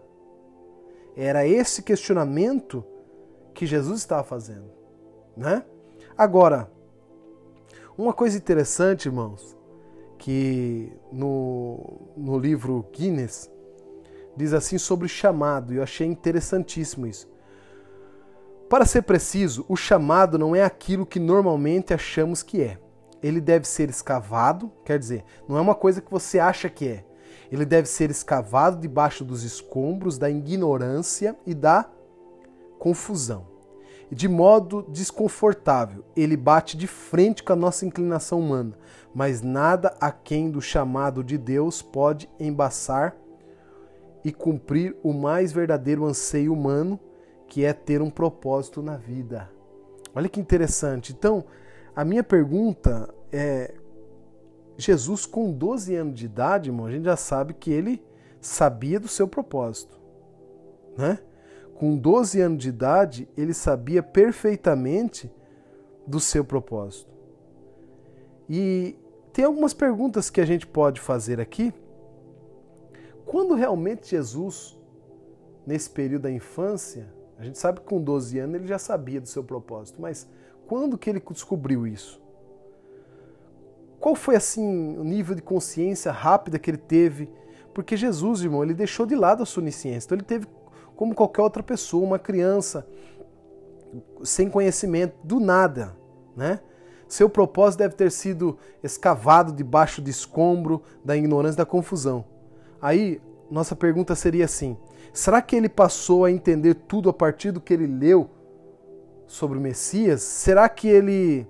Era 1.16 1.46
esse 1.46 1.82
questionamento 1.82 2.84
que 3.54 3.66
Jesus 3.66 4.00
estava 4.00 4.24
fazendo, 4.24 4.70
né? 5.36 5.64
Agora, 6.16 6.70
uma 7.96 8.12
coisa 8.12 8.36
interessante, 8.36 9.06
irmãos, 9.06 9.56
que 10.18 10.92
no, 11.12 12.00
no 12.16 12.38
livro 12.38 12.84
Guinness 12.92 13.50
diz 14.36 14.52
assim 14.52 14.78
sobre 14.78 15.08
chamado, 15.08 15.72
e 15.72 15.76
eu 15.76 15.82
achei 15.82 16.06
interessantíssimo 16.06 17.06
isso. 17.06 17.28
Para 18.68 18.84
ser 18.84 19.02
preciso, 19.02 19.64
o 19.68 19.76
chamado 19.76 20.38
não 20.38 20.56
é 20.56 20.64
aquilo 20.64 21.06
que 21.06 21.20
normalmente 21.20 21.94
achamos 21.94 22.42
que 22.42 22.62
é. 22.62 22.78
Ele 23.24 23.40
deve 23.40 23.66
ser 23.66 23.88
escavado, 23.88 24.70
quer 24.84 24.98
dizer, 24.98 25.24
não 25.48 25.56
é 25.56 25.60
uma 25.62 25.74
coisa 25.74 26.02
que 26.02 26.10
você 26.10 26.38
acha 26.38 26.68
que 26.68 26.86
é. 26.86 27.04
Ele 27.50 27.64
deve 27.64 27.88
ser 27.88 28.10
escavado 28.10 28.78
debaixo 28.78 29.24
dos 29.24 29.44
escombros 29.44 30.18
da 30.18 30.28
ignorância 30.28 31.34
e 31.46 31.54
da 31.54 31.88
confusão. 32.78 33.46
De 34.12 34.28
modo 34.28 34.84
desconfortável, 34.90 36.04
ele 36.14 36.36
bate 36.36 36.76
de 36.76 36.86
frente 36.86 37.42
com 37.42 37.54
a 37.54 37.56
nossa 37.56 37.86
inclinação 37.86 38.40
humana, 38.40 38.76
mas 39.14 39.40
nada 39.40 39.96
aquém 39.98 40.50
do 40.50 40.60
chamado 40.60 41.24
de 41.24 41.38
Deus 41.38 41.80
pode 41.80 42.28
embaçar 42.38 43.16
e 44.22 44.32
cumprir 44.32 44.94
o 45.02 45.14
mais 45.14 45.50
verdadeiro 45.50 46.04
anseio 46.04 46.52
humano, 46.52 47.00
que 47.48 47.64
é 47.64 47.72
ter 47.72 48.02
um 48.02 48.10
propósito 48.10 48.82
na 48.82 48.98
vida. 48.98 49.50
Olha 50.14 50.28
que 50.28 50.38
interessante. 50.38 51.10
Então, 51.10 51.46
a 51.94 52.04
minha 52.04 52.22
pergunta 52.22 53.12
é: 53.30 53.74
Jesus, 54.76 55.26
com 55.26 55.52
12 55.52 55.94
anos 55.94 56.14
de 56.14 56.26
idade, 56.26 56.70
irmão, 56.70 56.86
a 56.86 56.90
gente 56.90 57.04
já 57.04 57.16
sabe 57.16 57.54
que 57.54 57.70
ele 57.70 58.02
sabia 58.40 59.00
do 59.00 59.08
seu 59.08 59.26
propósito, 59.26 59.98
né? 60.96 61.18
com 61.74 61.96
12 61.96 62.40
anos 62.40 62.58
de 62.58 62.68
idade, 62.68 63.28
ele 63.36 63.52
sabia 63.52 64.02
perfeitamente 64.02 65.30
do 66.06 66.20
seu 66.20 66.44
propósito. 66.44 67.12
E 68.48 68.96
tem 69.32 69.44
algumas 69.44 69.74
perguntas 69.74 70.30
que 70.30 70.40
a 70.40 70.46
gente 70.46 70.66
pode 70.66 71.00
fazer 71.00 71.40
aqui. 71.40 71.72
Quando 73.26 73.54
realmente 73.54 74.10
Jesus, 74.10 74.78
nesse 75.66 75.90
período 75.90 76.22
da 76.22 76.30
infância, 76.30 77.12
a 77.38 77.44
gente 77.44 77.58
sabe 77.58 77.80
que 77.80 77.86
com 77.86 78.00
12 78.00 78.38
anos 78.38 78.54
ele 78.56 78.66
já 78.66 78.78
sabia 78.78 79.20
do 79.20 79.28
seu 79.28 79.42
propósito, 79.42 80.00
mas 80.00 80.28
quando 80.66 80.98
que 80.98 81.08
ele 81.08 81.22
descobriu 81.30 81.86
isso? 81.86 82.20
Qual 84.00 84.14
foi 84.14 84.36
assim 84.36 84.98
o 84.98 85.04
nível 85.04 85.34
de 85.34 85.42
consciência 85.42 86.12
rápida 86.12 86.58
que 86.58 86.70
ele 86.70 86.78
teve? 86.78 87.30
Porque 87.72 87.96
Jesus, 87.96 88.42
irmão, 88.42 88.62
ele 88.62 88.74
deixou 88.74 89.06
de 89.06 89.14
lado 89.14 89.42
a 89.42 89.46
sua 89.46 89.62
onisciência. 89.62 90.06
Então 90.06 90.16
ele 90.16 90.24
teve 90.24 90.46
como 90.94 91.14
qualquer 91.14 91.42
outra 91.42 91.62
pessoa, 91.62 92.04
uma 92.04 92.18
criança 92.18 92.86
sem 94.22 94.48
conhecimento, 94.48 95.14
do 95.22 95.40
nada, 95.40 95.96
né? 96.36 96.60
Seu 97.06 97.28
propósito 97.28 97.78
deve 97.78 97.94
ter 97.94 98.10
sido 98.10 98.58
escavado 98.82 99.52
debaixo 99.52 100.02
de 100.02 100.10
escombro 100.10 100.82
da 101.04 101.16
ignorância 101.16 101.58
da 101.58 101.66
confusão. 101.66 102.24
Aí, 102.80 103.20
nossa 103.50 103.76
pergunta 103.76 104.14
seria 104.14 104.44
assim: 104.44 104.76
será 105.12 105.40
que 105.40 105.54
ele 105.54 105.68
passou 105.68 106.24
a 106.24 106.30
entender 106.30 106.74
tudo 106.74 107.08
a 107.08 107.12
partir 107.12 107.50
do 107.52 107.60
que 107.60 107.72
ele 107.72 107.86
leu 107.86 108.28
sobre 109.26 109.58
o 109.58 109.60
Messias? 109.60 110.22
Será 110.22 110.68
que 110.68 110.88
ele 110.88 111.46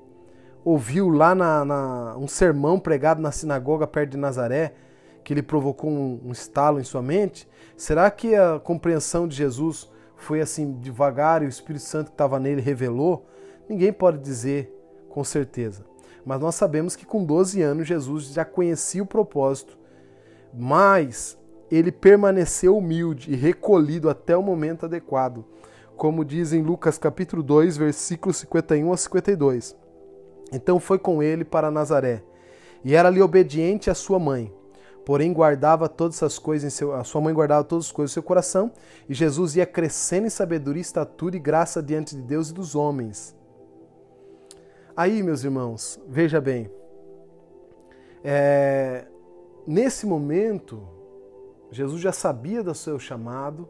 ouviu 0.64 1.08
lá 1.08 1.34
na, 1.34 1.64
na, 1.64 2.16
um 2.16 2.26
sermão 2.26 2.78
pregado 2.78 3.20
na 3.20 3.30
sinagoga 3.30 3.87
perto 3.87 4.12
de 4.12 4.16
Nazaré 4.16 4.74
que 5.22 5.32
ele 5.32 5.42
provocou 5.42 5.90
um, 5.90 6.20
um 6.26 6.32
estalo 6.32 6.80
em 6.80 6.84
sua 6.84 7.02
mente? 7.02 7.48
Será 7.76 8.10
que 8.10 8.34
a 8.34 8.60
compreensão 8.60 9.26
de 9.26 9.37
Jesus 9.37 9.90
foi 10.16 10.40
assim 10.40 10.72
devagar 10.72 11.42
e 11.42 11.46
o 11.46 11.48
Espírito 11.48 11.84
Santo 11.84 12.06
que 12.06 12.14
estava 12.14 12.38
nele 12.38 12.60
revelou? 12.60 13.26
Ninguém 13.68 13.92
pode 13.92 14.18
dizer 14.18 14.72
com 15.08 15.24
certeza. 15.24 15.84
Mas 16.24 16.40
nós 16.40 16.54
sabemos 16.54 16.96
que 16.96 17.04
com 17.04 17.24
12 17.24 17.60
anos 17.62 17.87
Jesus 17.87 18.26
já 18.32 18.44
conhecia 18.44 19.02
o 19.02 19.06
propósito, 19.06 19.78
mas 20.52 21.38
ele 21.70 21.92
permaneceu 21.92 22.76
humilde 22.76 23.32
e 23.32 23.37
recolhido 23.37 24.08
até 24.08 24.37
o 24.37 24.42
momento 24.42 24.87
adequado, 24.87 25.44
como 25.96 26.24
diz 26.24 26.52
em 26.52 26.62
Lucas 26.62 26.98
capítulo 26.98 27.42
2, 27.42 27.76
versículos 27.76 28.37
51 28.38 28.92
a 28.92 28.96
52. 28.96 29.76
Então 30.52 30.78
foi 30.78 30.98
com 30.98 31.22
ele 31.22 31.44
para 31.44 31.70
Nazaré, 31.70 32.22
e 32.85 32.94
era 32.94 33.09
ali 33.09 33.20
obediente 33.22 33.90
à 33.90 33.94
sua 33.94 34.18
mãe 34.18 34.52
porém 35.04 35.33
guardava 35.33 35.88
todas 35.88 36.16
essas 36.16 36.38
coisas 36.38 36.72
em 36.72 36.74
seu, 36.74 36.94
a 36.94 37.04
sua 37.04 37.20
mãe 37.20 37.35
guardava 37.35 37.62
todas 37.62 37.87
as 37.87 37.92
coisas 37.92 38.12
em 38.12 38.14
seu 38.14 38.22
coração, 38.22 38.72
e 39.09 39.14
Jesus 39.14 39.57
ia 39.57 39.66
crescendo 39.66 40.26
em 40.26 40.30
sabedoria, 40.30 40.80
estatura 40.80 41.37
e 41.37 41.38
graça 41.38 41.83
diante 41.83 42.16
de 42.16 42.22
Deus 42.22 42.50
e 42.50 42.54
dos 42.54 42.74
homens. 42.74 43.37
Aí, 44.96 45.22
meus 45.22 45.44
irmãos, 45.44 46.00
veja 46.09 46.40
bem, 46.40 46.70
é, 48.22 49.07
nesse 49.66 50.07
momento, 50.07 50.83
Jesus 51.70 52.00
já 52.00 52.12
sabia 52.12 52.62
do 52.62 52.74
seu 52.74 52.98
chamado, 52.98 53.68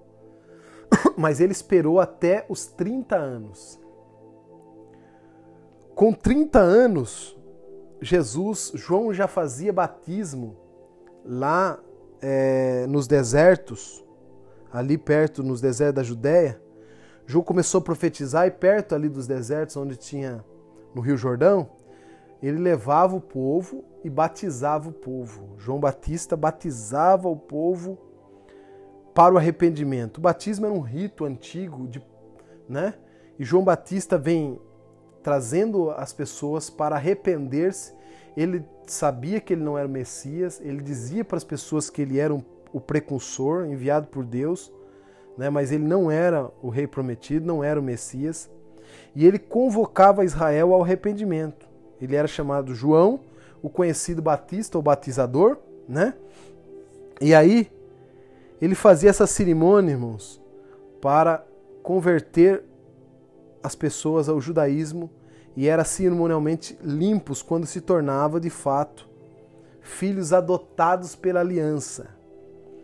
mas 1.17 1.41
ele 1.41 1.53
esperou 1.53 2.01
até 2.01 2.45
os 2.49 2.67
30 2.67 3.17
anos. 3.17 3.81
Com 5.95 6.13
30 6.13 6.59
anos, 6.59 7.37
Jesus, 8.01 8.73
João 8.75 9.13
já 9.13 9.29
fazia 9.29 9.73
batismo 9.73 10.57
lá 11.25 11.79
é, 12.21 12.87
nos 12.89 13.07
desertos, 13.07 14.05
ali 14.73 14.99
perto, 14.99 15.43
nos 15.43 15.61
desertos 15.61 15.95
da 15.95 16.03
Judéia, 16.03 16.61
João 17.27 17.45
começou 17.45 17.79
a 17.79 17.83
profetizar 17.83 18.47
e 18.47 18.51
perto 18.51 18.95
ali 18.95 19.09
dos 19.09 19.27
desertos, 19.27 19.77
onde 19.77 19.97
tinha 19.97 20.45
no 20.95 21.01
Rio 21.01 21.17
Jordão, 21.17 21.71
ele 22.43 22.59
levava 22.59 23.17
o 23.17 23.21
povo 23.21 23.85
e 24.03 24.11
batizava 24.11 24.91
o 24.91 24.93
povo. 24.93 25.55
João 25.57 25.81
Batista 25.81 26.37
batizava 26.37 27.29
o 27.29 27.37
povo 27.37 27.99
para 29.15 29.35
o 29.35 29.39
arrependimento. 29.39 30.19
O 30.19 30.21
batismo 30.21 30.67
era 30.67 30.75
um 30.75 30.81
rito 30.81 31.25
antigo, 31.25 31.87
de, 31.87 32.03
né? 32.69 32.95
E 33.39 33.45
João 33.45 33.65
Batista 33.65 34.19
vem 34.19 34.59
trazendo 35.23 35.91
as 35.91 36.13
pessoas 36.13 36.69
para 36.69 36.97
arrepender-se 36.97 37.95
ele 38.37 38.65
sabia 38.87 39.41
que 39.41 39.53
ele 39.53 39.63
não 39.63 39.79
era 39.79 39.87
o 39.87 39.91
Messias, 39.91 40.61
ele 40.63 40.83
dizia 40.83 41.25
para 41.25 41.37
as 41.37 41.45
pessoas 41.45 41.89
que 41.89 42.03
ele 42.03 42.19
era 42.19 42.35
um, 42.35 42.43
o 42.73 42.81
precursor 42.81 43.67
enviado 43.67 44.09
por 44.09 44.25
Deus, 44.25 44.73
né? 45.39 45.49
mas 45.49 45.73
ele 45.73 45.85
não 45.85 46.11
era 46.11 46.51
o 46.61 46.69
rei 46.69 46.87
prometido, 46.87 47.47
não 47.47 47.63
era 47.63 47.79
o 47.79 47.83
Messias. 47.83 48.51
E 49.15 49.27
ele 49.27 49.39
convocava 49.39 50.25
Israel 50.25 50.75
ao 50.75 50.83
arrependimento. 50.83 51.67
Ele 52.01 52.17
era 52.17 52.29
chamado 52.29 52.75
João, 52.75 53.21
o 53.63 53.71
conhecido 53.71 54.21
Batista 54.21 54.77
ou 54.77 54.83
batizador, 54.83 55.57
né? 55.89 56.15
E 57.21 57.35
aí 57.35 57.71
ele 58.61 58.75
fazia 58.75 59.11
essa 59.11 59.27
cerimônia, 59.27 59.93
irmãos, 59.93 60.41
para 61.01 61.45
converter 61.83 62.65
as 63.63 63.75
pessoas 63.75 64.29
ao 64.29 64.41
judaísmo 64.41 65.11
e 65.57 65.69
era 65.69 65.85
cerimonialmente 65.85 66.79
limpos 66.83 67.43
quando 67.43 67.67
se 67.67 67.81
tornava 67.81 68.41
de 68.41 68.51
fato 68.51 69.09
filhos 69.81 70.33
adotados 70.33 71.15
pela 71.15 71.41
aliança. 71.41 72.09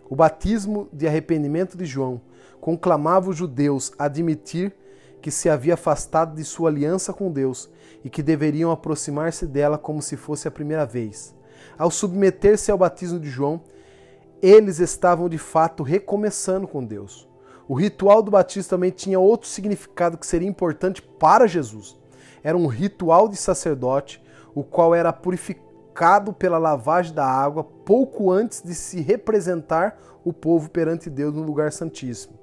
O 0.09 0.14
batismo 0.14 0.88
de 0.92 1.06
arrependimento 1.06 1.76
de 1.76 1.87
João 1.87 2.20
conclamava 2.61 3.30
os 3.30 3.37
judeus 3.37 3.92
a 3.98 4.04
admitir 4.04 4.74
que 5.22 5.30
se 5.30 5.48
havia 5.48 5.74
afastado 5.74 6.35
de 6.35 6.44
sua 6.44 6.68
aliança 6.68 7.12
com 7.12 7.30
Deus 7.30 7.70
e 8.04 8.11
que 8.11 8.22
deveriam 8.22 8.70
aproximar-se 8.70 9.46
dela 9.46 9.78
como 9.78 10.02
se 10.02 10.16
fosse 10.16 10.46
a 10.46 10.50
primeira 10.50 10.85
vez. 10.85 11.35
Ao 11.78 11.90
submeter-se 11.90 12.70
ao 12.70 12.78
batismo 12.78 13.18
de 13.18 13.28
João, 13.28 13.62
eles 14.42 14.79
estavam 14.79 15.29
de 15.29 15.38
fato 15.38 15.83
recomeçando 15.83 16.66
com 16.66 16.85
Deus. 16.85 17.29
O 17.68 17.74
ritual 17.74 18.22
do 18.22 18.31
batismo 18.31 18.70
também 18.70 18.90
tinha 18.90 19.18
outro 19.18 19.48
significado 19.48 20.18
que 20.18 20.26
seria 20.26 20.48
importante 20.48 21.00
para 21.03 21.46
Jesus 21.46 22.00
era 22.42 22.57
um 22.57 22.66
ritual 22.66 23.29
de 23.29 23.37
sacerdote, 23.37 24.22
o 24.55 24.64
qual 24.64 24.94
era 24.94 25.12
purificado 25.12 26.33
pela 26.33 26.59
lavagem 26.59 27.14
da 27.14 27.26
água 27.26 27.62
pouco 27.62 28.31
antes 28.31 28.62
de 28.62 28.74
se 28.74 29.00
representar 29.00 29.98
o 30.24 30.33
povo 30.33 30.70
perante 30.70 31.09
Deus 31.09 31.35
no 31.35 31.42
lugar 31.42 31.72
santíssimo. 31.72 32.38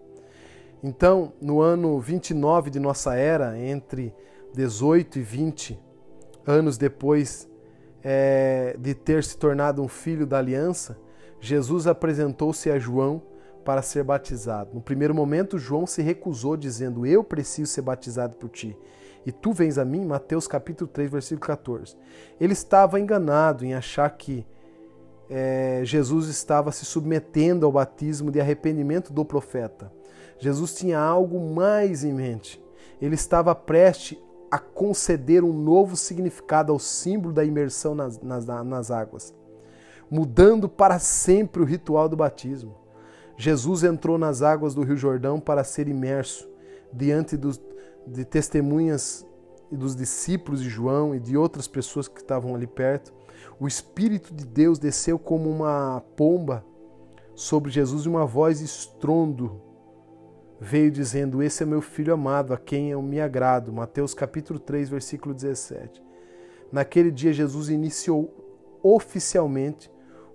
Então, 0.83 1.33
no 1.41 1.59
ano 1.59 1.99
29 1.99 2.69
de 2.69 2.79
nossa 2.79 3.15
era, 3.15 3.57
entre 3.57 4.13
18 4.53 5.19
e 5.19 5.21
20 5.21 5.79
anos 6.45 6.77
depois 6.77 7.49
é, 8.03 8.75
de 8.79 8.93
ter 8.93 9.23
se 9.23 9.37
tornado 9.37 9.81
um 9.81 9.87
filho 9.87 10.25
da 10.25 10.37
aliança, 10.37 10.97
Jesus 11.39 11.87
apresentou-se 11.87 12.69
a 12.69 12.79
João 12.79 13.21
para 13.63 13.81
ser 13.81 14.03
batizado. 14.03 14.71
No 14.73 14.81
primeiro 14.81 15.13
momento, 15.13 15.57
João 15.57 15.85
se 15.85 16.01
recusou, 16.01 16.55
dizendo: 16.55 17.05
Eu 17.05 17.23
preciso 17.23 17.71
ser 17.71 17.81
batizado 17.81 18.35
por 18.35 18.49
ti. 18.49 18.77
E 19.25 19.31
tu 19.31 19.51
vens 19.51 19.77
a 19.77 19.83
mim, 19.83 20.05
Mateus 20.05 20.47
capítulo 20.47 20.89
3, 20.89 21.11
versículo 21.11 21.45
14. 21.45 21.97
Ele 22.39 22.53
estava 22.53 22.99
enganado 22.99 23.65
em 23.65 23.73
achar 23.73 24.09
que 24.11 24.45
é, 25.29 25.81
Jesus 25.83 26.29
estava 26.29 26.71
se 26.71 26.85
submetendo 26.85 27.65
ao 27.65 27.71
batismo 27.71 28.31
de 28.31 28.39
arrependimento 28.39 29.11
do 29.11 29.25
profeta. 29.25 29.91
Jesus 30.39 30.73
tinha 30.75 30.99
algo 30.99 31.53
mais 31.53 32.03
em 32.03 32.13
mente. 32.13 32.63
Ele 33.01 33.15
estava 33.15 33.53
prestes 33.53 34.17
a 34.49 34.57
conceder 34.57 35.43
um 35.43 35.51
novo 35.51 35.95
significado 35.95 36.71
ao 36.71 36.79
símbolo 36.79 37.33
da 37.33 37.43
imersão 37.43 37.93
nas, 37.93 38.19
nas, 38.21 38.45
nas 38.45 38.91
águas, 38.91 39.35
mudando 40.09 40.69
para 40.69 40.99
sempre 40.99 41.61
o 41.61 41.65
ritual 41.65 42.07
do 42.07 42.15
batismo. 42.15 42.75
Jesus 43.37 43.83
entrou 43.83 44.17
nas 44.17 44.41
águas 44.41 44.73
do 44.73 44.81
Rio 44.81 44.97
Jordão 44.97 45.39
para 45.39 45.63
ser 45.63 45.87
imerso 45.87 46.49
diante 46.91 47.37
dos, 47.37 47.61
de 48.05 48.25
testemunhas 48.25 49.25
e 49.71 49.75
dos 49.75 49.95
discípulos 49.95 50.61
de 50.61 50.69
João 50.69 51.13
e 51.13 51.19
de 51.19 51.37
outras 51.37 51.67
pessoas 51.67 52.07
que 52.07 52.19
estavam 52.19 52.55
ali 52.55 52.65
perto. 52.65 53.13
O 53.59 53.67
Espírito 53.67 54.33
de 54.33 54.45
Deus 54.45 54.79
desceu 54.79 55.19
como 55.19 55.49
uma 55.49 56.01
pomba 56.15 56.65
sobre 57.35 57.69
Jesus 57.69 58.05
e 58.05 58.09
uma 58.09 58.25
voz 58.25 58.61
estrondo 58.61 59.61
veio 60.59 60.91
dizendo: 60.91 61.43
Esse 61.43 61.63
é 61.63 61.65
meu 61.65 61.81
filho 61.81 62.13
amado, 62.13 62.53
a 62.53 62.57
quem 62.57 62.89
eu 62.89 63.01
me 63.01 63.19
agrado. 63.19 63.71
Mateus 63.71 64.13
capítulo 64.13 64.59
3, 64.59 64.89
versículo 64.89 65.33
17. 65.33 66.01
Naquele 66.71 67.11
dia, 67.11 67.31
Jesus 67.31 67.69
iniciou 67.69 68.33
oficialmente 68.81 69.91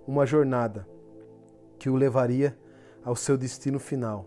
uma 0.07 0.25
jornada 0.25 0.87
que 1.79 1.89
o 1.89 1.95
levaria 1.95 2.57
ao 3.03 3.15
seu 3.15 3.37
destino 3.37 3.79
final. 3.79 4.25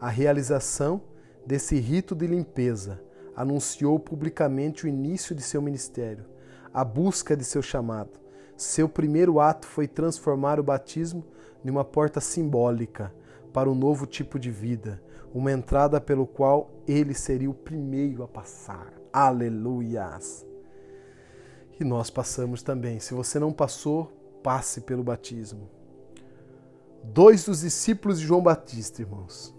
A 0.00 0.08
realização 0.08 1.02
desse 1.46 1.78
rito 1.78 2.14
de 2.14 2.26
limpeza 2.26 3.00
anunciou 3.34 3.98
publicamente 3.98 4.84
o 4.84 4.88
início 4.88 5.34
de 5.34 5.42
seu 5.42 5.60
ministério, 5.60 6.24
a 6.72 6.84
busca 6.84 7.36
de 7.36 7.44
seu 7.44 7.62
chamado. 7.62 8.18
Seu 8.56 8.88
primeiro 8.88 9.38
ato 9.38 9.66
foi 9.66 9.86
transformar 9.86 10.58
o 10.58 10.62
batismo 10.62 11.24
numa 11.62 11.84
porta 11.84 12.20
simbólica 12.20 13.14
para 13.52 13.70
um 13.70 13.74
novo 13.74 14.06
tipo 14.06 14.38
de 14.38 14.50
vida, 14.50 15.02
uma 15.34 15.52
entrada 15.52 16.00
pelo 16.00 16.26
qual 16.26 16.70
ele 16.86 17.12
seria 17.12 17.50
o 17.50 17.54
primeiro 17.54 18.22
a 18.22 18.28
passar. 18.28 18.92
Aleluias! 19.12 20.46
E 21.78 21.84
nós 21.84 22.08
passamos 22.08 22.62
também. 22.62 22.98
Se 23.00 23.12
você 23.12 23.38
não 23.38 23.52
passou, 23.52 24.10
passe 24.46 24.80
pelo 24.82 25.02
batismo. 25.02 25.68
Dois 27.02 27.44
dos 27.44 27.62
discípulos 27.62 28.20
de 28.20 28.26
João 28.26 28.40
Batista, 28.40 29.02
irmãos, 29.02 29.52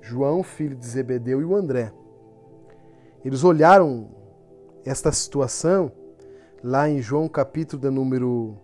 João, 0.00 0.42
filho 0.42 0.74
de 0.74 0.86
Zebedeu, 0.86 1.42
e 1.42 1.44
o 1.44 1.54
André. 1.54 1.92
Eles 3.22 3.44
olharam 3.44 4.08
esta 4.82 5.12
situação 5.12 5.92
lá 6.62 6.88
em 6.88 7.02
João 7.02 7.28
capítulo 7.28 7.82
de 7.82 7.90
número 7.90 8.56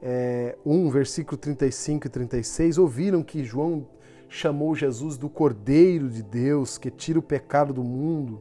é, 0.00 0.56
1, 0.64 0.88
versículo 0.88 1.36
35 1.36 2.06
e 2.06 2.10
36, 2.10 2.78
ouviram 2.78 3.22
que 3.22 3.44
João 3.44 3.86
chamou 4.30 4.74
Jesus 4.74 5.18
do 5.18 5.28
Cordeiro 5.28 6.08
de 6.08 6.22
Deus 6.22 6.78
que 6.78 6.90
tira 6.90 7.18
o 7.18 7.22
pecado 7.22 7.74
do 7.74 7.84
mundo. 7.84 8.40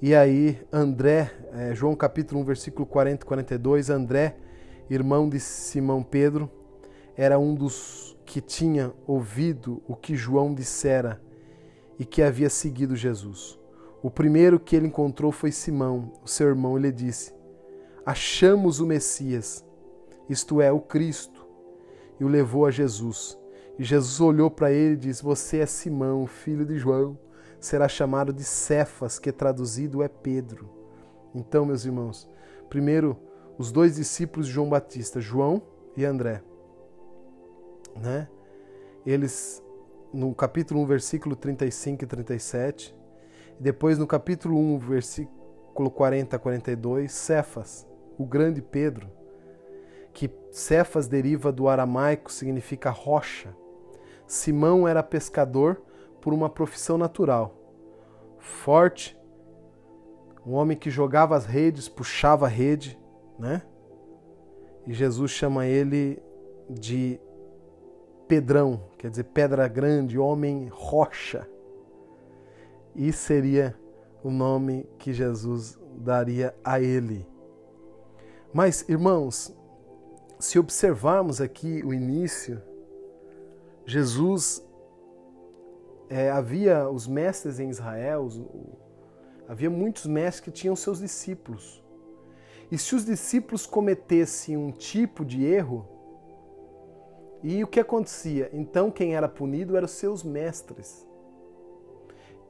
E 0.00 0.14
aí, 0.14 0.64
André, 0.72 1.32
é, 1.52 1.74
João 1.74 1.96
capítulo 1.96 2.40
1, 2.42 2.44
versículo 2.44 2.86
40 2.86 3.24
e 3.24 3.26
42, 3.26 3.90
André, 3.90 4.36
irmão 4.88 5.28
de 5.28 5.40
Simão 5.40 6.02
Pedro, 6.02 6.50
era 7.16 7.38
um 7.38 7.54
dos 7.54 8.16
que 8.24 8.40
tinha 8.40 8.92
ouvido 9.06 9.82
o 9.86 9.94
que 9.94 10.16
João 10.16 10.54
dissera 10.54 11.22
e 11.98 12.04
que 12.04 12.22
havia 12.22 12.50
seguido 12.50 12.96
Jesus. 12.96 13.58
O 14.02 14.10
primeiro 14.10 14.60
que 14.60 14.76
ele 14.76 14.86
encontrou 14.86 15.32
foi 15.32 15.50
Simão, 15.50 16.12
o 16.22 16.28
seu 16.28 16.48
irmão, 16.48 16.78
e 16.78 16.82
lhe 16.82 16.92
disse: 16.92 17.32
Achamos 18.04 18.80
o 18.80 18.86
Messias, 18.86 19.64
isto 20.28 20.60
é, 20.60 20.70
o 20.70 20.80
Cristo, 20.80 21.46
e 22.20 22.24
o 22.24 22.28
levou 22.28 22.66
a 22.66 22.70
Jesus. 22.70 23.38
E 23.78 23.84
Jesus 23.84 24.20
olhou 24.20 24.50
para 24.50 24.72
ele 24.72 24.94
e 24.94 24.98
disse: 24.98 25.22
Você 25.22 25.58
é 25.58 25.66
Simão, 25.66 26.26
filho 26.26 26.66
de 26.66 26.76
João, 26.76 27.18
será 27.58 27.88
chamado 27.88 28.32
de 28.32 28.44
Cefas, 28.44 29.18
que 29.18 29.32
traduzido 29.32 30.02
é 30.02 30.08
Pedro. 30.08 30.68
Então, 31.34 31.64
meus 31.64 31.84
irmãos, 31.84 32.28
primeiro 32.68 33.16
os 33.58 33.70
dois 33.70 33.96
discípulos 33.96 34.46
de 34.46 34.52
João 34.52 34.68
Batista, 34.68 35.20
João 35.20 35.62
e 35.96 36.04
André, 36.04 36.42
né? 37.96 38.28
Eles 39.06 39.62
no 40.12 40.34
capítulo 40.34 40.80
1, 40.82 40.86
versículo 40.86 41.36
35 41.36 42.04
e 42.04 42.06
37, 42.06 42.96
e 43.58 43.62
depois 43.62 43.98
no 43.98 44.06
capítulo 44.06 44.56
1, 44.56 44.78
versículo 44.78 45.90
40 45.90 46.36
a 46.36 46.38
42, 46.38 47.12
Cefas, 47.12 47.86
o 48.16 48.24
grande 48.24 48.62
Pedro, 48.62 49.10
que 50.12 50.30
Cefas 50.52 51.08
deriva 51.08 51.50
do 51.50 51.68
aramaico, 51.68 52.32
significa 52.32 52.90
rocha. 52.90 53.54
Simão 54.26 54.86
era 54.86 55.02
pescador 55.02 55.82
por 56.20 56.32
uma 56.32 56.48
profissão 56.48 56.96
natural. 56.96 57.54
Forte, 58.38 59.18
um 60.46 60.52
homem 60.52 60.76
que 60.76 60.90
jogava 60.90 61.36
as 61.36 61.44
redes, 61.44 61.88
puxava 61.88 62.46
a 62.46 62.48
rede, 62.48 62.98
né? 63.38 63.62
E 64.86 64.92
Jesus 64.92 65.30
chama 65.30 65.66
ele 65.66 66.22
de 66.68 67.20
Pedrão, 68.26 68.80
quer 68.98 69.10
dizer, 69.10 69.24
pedra 69.24 69.68
grande, 69.68 70.18
homem 70.18 70.68
rocha. 70.72 71.48
E 72.94 73.12
seria 73.12 73.78
o 74.22 74.30
nome 74.30 74.88
que 74.98 75.12
Jesus 75.12 75.78
daria 75.98 76.54
a 76.64 76.80
ele. 76.80 77.26
Mas, 78.52 78.88
irmãos, 78.88 79.54
se 80.38 80.58
observarmos 80.58 81.40
aqui 81.40 81.82
o 81.84 81.92
início 81.92 82.62
Jesus 83.86 84.66
é, 86.08 86.30
havia 86.30 86.88
os 86.88 87.06
mestres 87.06 87.60
em 87.60 87.68
Israel, 87.68 88.28
havia 89.46 89.68
muitos 89.68 90.06
mestres 90.06 90.40
que 90.40 90.50
tinham 90.50 90.74
seus 90.74 91.00
discípulos. 91.00 91.83
E 92.70 92.78
se 92.78 92.94
os 92.94 93.04
discípulos 93.04 93.66
cometessem 93.66 94.56
um 94.56 94.70
tipo 94.70 95.24
de 95.24 95.44
erro, 95.44 95.88
e 97.42 97.62
o 97.62 97.66
que 97.66 97.78
acontecia? 97.78 98.48
Então 98.52 98.90
quem 98.90 99.14
era 99.14 99.28
punido 99.28 99.76
eram 99.76 99.84
os 99.84 99.92
seus 99.92 100.22
mestres. 100.22 101.06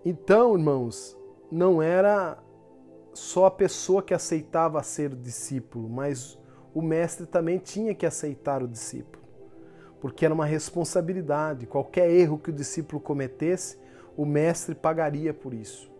Então, 0.04 0.54
irmãos, 0.54 1.16
não 1.50 1.82
era 1.82 2.38
só 3.12 3.46
a 3.46 3.50
pessoa 3.50 4.02
que 4.02 4.14
aceitava 4.14 4.82
ser 4.82 5.14
discípulo, 5.14 5.88
mas 5.88 6.38
o 6.72 6.82
mestre 6.82 7.26
também 7.26 7.58
tinha 7.58 7.94
que 7.94 8.06
aceitar 8.06 8.62
o 8.62 8.68
discípulo 8.68 9.24
porque 10.04 10.26
era 10.26 10.34
uma 10.34 10.44
responsabilidade. 10.44 11.66
Qualquer 11.66 12.10
erro 12.10 12.36
que 12.36 12.50
o 12.50 12.52
discípulo 12.52 13.00
cometesse, 13.00 13.78
o 14.14 14.26
mestre 14.26 14.74
pagaria 14.74 15.32
por 15.32 15.54
isso. 15.54 15.90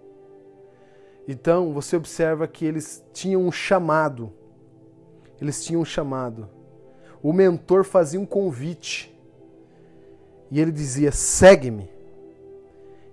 Então, 1.27 1.73
você 1.73 1.97
observa 1.97 2.47
que 2.47 2.65
eles 2.65 3.05
tinham 3.13 3.43
um 3.43 3.53
chamado. 3.53 4.33
Eles 5.41 5.65
tinham 5.65 5.83
um 5.83 5.85
chamado. 5.85 6.49
O 7.23 7.33
mentor 7.33 7.85
fazia 7.85 8.21
um 8.21 8.27
convite. 8.27 9.19
E 10.51 10.61
ele 10.61 10.71
dizia: 10.71 11.11
"Segue-me". 11.11 11.91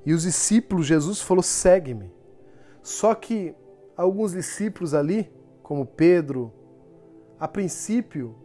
E 0.05 0.13
os 0.13 0.23
discípulos, 0.23 0.85
Jesus 0.85 1.21
falou: 1.21 1.41
"Segue-me". 1.41 2.11
Só 2.81 3.15
que 3.15 3.55
alguns 3.95 4.33
discípulos 4.33 4.93
ali, 4.93 5.31
como 5.63 5.85
Pedro, 5.85 6.51
a 7.39 7.47
princípio 7.47 8.35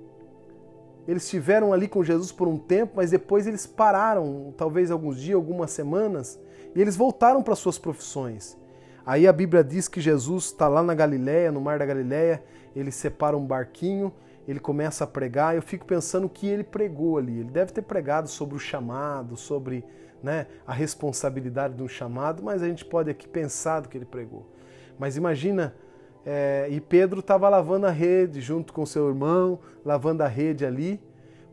eles 1.06 1.22
estiveram 1.22 1.72
ali 1.72 1.86
com 1.86 2.02
Jesus 2.02 2.32
por 2.32 2.48
um 2.48 2.58
tempo, 2.58 2.94
mas 2.96 3.12
depois 3.12 3.46
eles 3.46 3.64
pararam, 3.64 4.52
talvez 4.56 4.90
alguns 4.90 5.20
dias, 5.20 5.36
algumas 5.36 5.70
semanas, 5.70 6.38
e 6.74 6.80
eles 6.80 6.96
voltaram 6.96 7.42
para 7.42 7.54
suas 7.54 7.78
profissões. 7.78 8.58
Aí 9.06 9.28
a 9.28 9.32
Bíblia 9.32 9.62
diz 9.62 9.86
que 9.86 10.00
Jesus 10.00 10.46
está 10.46 10.66
lá 10.66 10.82
na 10.82 10.92
Galiléia, 10.92 11.52
no 11.52 11.60
mar 11.60 11.78
da 11.78 11.86
Galiléia, 11.86 12.42
ele 12.74 12.90
separa 12.90 13.36
um 13.36 13.46
barquinho, 13.46 14.12
ele 14.48 14.58
começa 14.58 15.04
a 15.04 15.06
pregar. 15.06 15.54
Eu 15.54 15.62
fico 15.62 15.86
pensando 15.86 16.26
o 16.26 16.28
que 16.28 16.48
ele 16.48 16.64
pregou 16.64 17.16
ali. 17.16 17.38
Ele 17.38 17.50
deve 17.50 17.72
ter 17.72 17.82
pregado 17.82 18.28
sobre 18.28 18.56
o 18.56 18.58
chamado, 18.58 19.36
sobre 19.36 19.84
né, 20.20 20.48
a 20.66 20.72
responsabilidade 20.72 21.74
de 21.74 21.82
um 21.84 21.88
chamado, 21.88 22.42
mas 22.42 22.64
a 22.64 22.66
gente 22.66 22.84
pode 22.84 23.08
aqui 23.08 23.28
pensar 23.28 23.78
do 23.78 23.88
que 23.88 23.96
ele 23.96 24.04
pregou. 24.04 24.50
Mas 24.98 25.16
imagina 25.16 25.72
é, 26.24 26.66
e 26.68 26.80
Pedro 26.80 27.20
estava 27.20 27.48
lavando 27.48 27.86
a 27.86 27.90
rede 27.92 28.40
junto 28.40 28.72
com 28.72 28.84
seu 28.84 29.08
irmão, 29.08 29.60
lavando 29.84 30.24
a 30.24 30.26
rede 30.26 30.66
ali, 30.66 31.00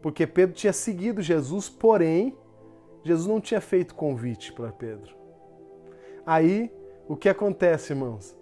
porque 0.02 0.26
Pedro 0.26 0.56
tinha 0.56 0.74
seguido 0.74 1.22
Jesus, 1.22 1.70
porém 1.70 2.36
Jesus 3.04 3.28
não 3.28 3.39
tinha 3.39 3.62
feito 3.62 3.94
convite 3.94 4.52
para 4.52 4.72
Pedro. 4.72 5.16
Aí, 6.26 6.72
o 7.13 7.15
que 7.15 7.30
acontece, 7.30 7.93
irmãos? 7.93 8.36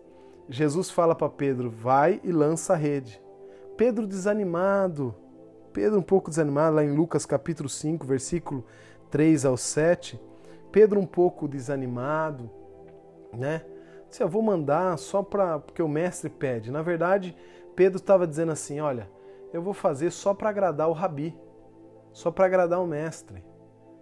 Jesus 0.48 0.90
fala 0.90 1.14
para 1.14 1.28
Pedro: 1.28 1.70
vai 1.70 2.22
e 2.24 2.32
lança 2.32 2.74
a 2.74 2.78
rede. 2.78 3.22
Pedro 3.76 4.08
desanimado, 4.08 5.14
Pedro 5.74 6.00
um 6.00 6.04
pouco 6.04 6.30
desanimado, 6.30 6.78
lá 6.78 6.84
em 6.84 6.96
Lucas 6.96 7.26
capítulo 7.26 7.68
5, 7.68 8.06
versículo 8.06 8.66
3 9.10 9.46
ao 9.46 9.58
7. 9.58 10.20
Pedro 10.72 11.02
um 11.02 11.06
pouco 11.06 11.50
desanimado, 11.50 12.50
né? 13.34 13.66
Disse, 14.08 14.24
eu 14.24 14.30
vou 14.30 14.42
mandar 14.42 14.98
só 14.98 15.22
para 15.22 15.60
porque 15.60 15.82
o 15.82 15.88
mestre 15.88 16.30
pede. 16.30 16.72
Na 16.72 16.82
verdade, 16.82 17.36
Pedro 17.76 17.98
estava 17.98 18.26
dizendo 18.26 18.54
assim: 18.54 18.80
olha, 18.80 19.10
eu 19.52 19.62
vou 19.62 19.74
fazer 19.74 20.12
só 20.12 20.34
para 20.34 20.50
agradar 20.50 20.88
o 20.88 20.94
rabi, 20.94 21.38
só 22.14 22.32
para 22.32 22.46
agradar 22.46 22.82
o 22.82 22.88
mestre. 22.88 23.44